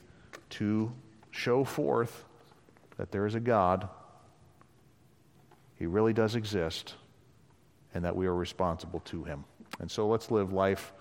to 0.50 0.92
show 1.30 1.64
forth 1.64 2.24
that 2.96 3.12
there 3.12 3.26
is 3.26 3.34
a 3.34 3.40
God, 3.40 3.88
He 5.76 5.86
really 5.86 6.12
does 6.12 6.34
exist, 6.34 6.94
and 7.94 8.04
that 8.04 8.16
we 8.16 8.26
are 8.26 8.34
responsible 8.34 9.00
to 9.00 9.24
Him. 9.24 9.44
And 9.80 9.90
so 9.90 10.08
let's 10.08 10.30
live 10.30 10.52
life 10.52 10.92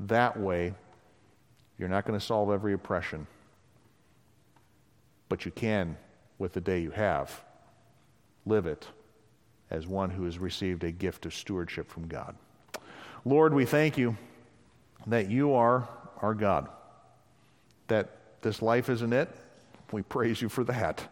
that 0.00 0.38
way. 0.38 0.74
You're 1.78 1.88
not 1.88 2.06
going 2.06 2.18
to 2.18 2.24
solve 2.24 2.50
every 2.50 2.72
oppression, 2.74 3.26
but 5.28 5.44
you 5.44 5.50
can 5.50 5.96
with 6.42 6.52
the 6.54 6.60
day 6.60 6.80
you 6.80 6.90
have. 6.90 7.44
Live 8.46 8.66
it 8.66 8.88
as 9.70 9.86
one 9.86 10.10
who 10.10 10.24
has 10.24 10.40
received 10.40 10.82
a 10.82 10.90
gift 10.90 11.24
of 11.24 11.32
stewardship 11.32 11.88
from 11.88 12.08
God. 12.08 12.34
Lord, 13.24 13.54
we 13.54 13.64
thank 13.64 13.96
you 13.96 14.16
that 15.06 15.30
you 15.30 15.54
are 15.54 15.88
our 16.20 16.34
God, 16.34 16.68
that 17.86 18.10
this 18.42 18.60
life 18.60 18.88
isn't 18.88 19.12
it. 19.12 19.28
We 19.92 20.02
praise 20.02 20.42
you 20.42 20.48
for 20.48 20.64
that. 20.64 21.06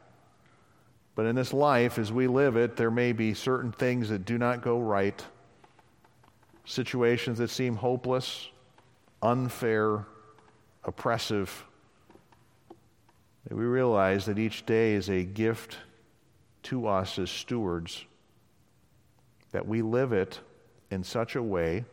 But 1.14 1.26
in 1.26 1.36
this 1.36 1.52
life, 1.52 1.96
as 1.96 2.12
we 2.12 2.26
live 2.26 2.56
it, 2.56 2.76
there 2.76 2.90
may 2.90 3.12
be 3.12 3.32
certain 3.32 3.70
things 3.70 4.08
that 4.08 4.24
do 4.24 4.36
not 4.36 4.62
go 4.62 4.80
right, 4.80 5.24
situations 6.64 7.38
that 7.38 7.50
seem 7.50 7.76
hopeless, 7.76 8.48
unfair, 9.22 10.06
oppressive. 10.82 11.64
We 13.48 13.64
realize 13.64 14.26
that 14.26 14.38
each 14.38 14.66
day 14.66 14.94
is 14.94 15.08
a 15.08 15.24
gift 15.24 15.78
to 16.64 16.86
us 16.86 17.18
as 17.18 17.30
stewards, 17.30 18.04
that 19.52 19.66
we 19.66 19.82
live 19.82 20.12
it 20.12 20.40
in 20.90 21.02
such 21.02 21.36
a 21.36 21.42
way 21.42 21.84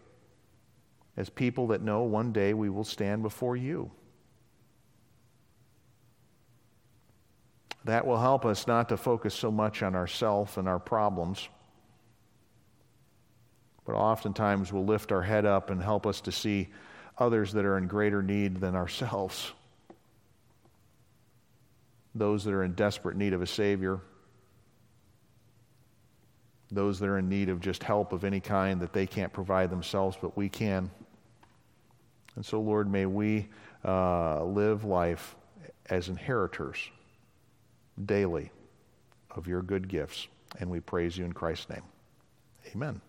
as 1.16 1.30
people 1.30 1.68
that 1.68 1.82
know 1.82 2.04
one 2.04 2.32
day 2.32 2.54
we 2.54 2.70
will 2.70 2.84
stand 2.84 3.24
before 3.24 3.56
you. 3.56 3.90
That 7.86 8.06
will 8.06 8.20
help 8.20 8.46
us 8.46 8.68
not 8.68 8.90
to 8.90 8.98
focus 8.98 9.34
so 9.34 9.50
much 9.50 9.82
on 9.82 9.96
ourself 9.96 10.58
and 10.58 10.68
our 10.68 10.80
problems, 10.80 11.48
but 13.86 13.94
oftentimes 13.94 14.74
will 14.74 14.86
lift 14.86 15.12
our 15.12 15.24
head 15.24 15.46
up 15.46 15.70
and 15.70 15.82
help 15.82 16.06
us 16.06 16.22
to 16.22 16.32
see 16.32 16.68
others 17.18 17.54
that 17.54 17.66
are 17.66 17.78
in 17.78 17.88
greater 17.88 18.22
need 18.22 18.58
than 18.58 18.76
ourselves, 18.76 19.54
those 22.18 22.44
that 22.44 22.54
are 22.54 22.64
in 22.64 22.74
desperate 22.74 23.16
need 23.16 23.34
of 23.34 23.42
a 23.42 23.48
Savior, 23.48 24.00
those 26.72 27.00
that 27.00 27.08
are 27.08 27.18
in 27.18 27.30
need 27.30 27.50
of 27.50 27.62
just 27.62 27.84
help 27.84 28.12
of 28.12 28.24
any 28.24 28.40
kind 28.40 28.82
that 28.82 28.94
they 28.94 29.06
can't 29.06 29.32
provide 29.32 29.70
themselves, 29.70 30.18
but 30.22 30.36
we 30.36 30.50
can. 30.50 30.90
And 32.36 32.46
so, 32.46 32.60
Lord, 32.60 32.92
may 32.92 33.06
we 33.06 33.48
uh, 33.86 34.44
live 34.44 34.84
life 34.84 35.36
as 35.90 36.10
inheritors 36.10 36.78
daily 38.06 38.52
of 39.32 39.48
your 39.48 39.62
good 39.62 39.88
gifts. 39.88 40.28
And 40.60 40.70
we 40.70 40.80
praise 40.80 41.18
you 41.18 41.26
in 41.26 41.34
Christ's 41.34 41.70
name. 41.70 41.84
Amen. 42.74 43.02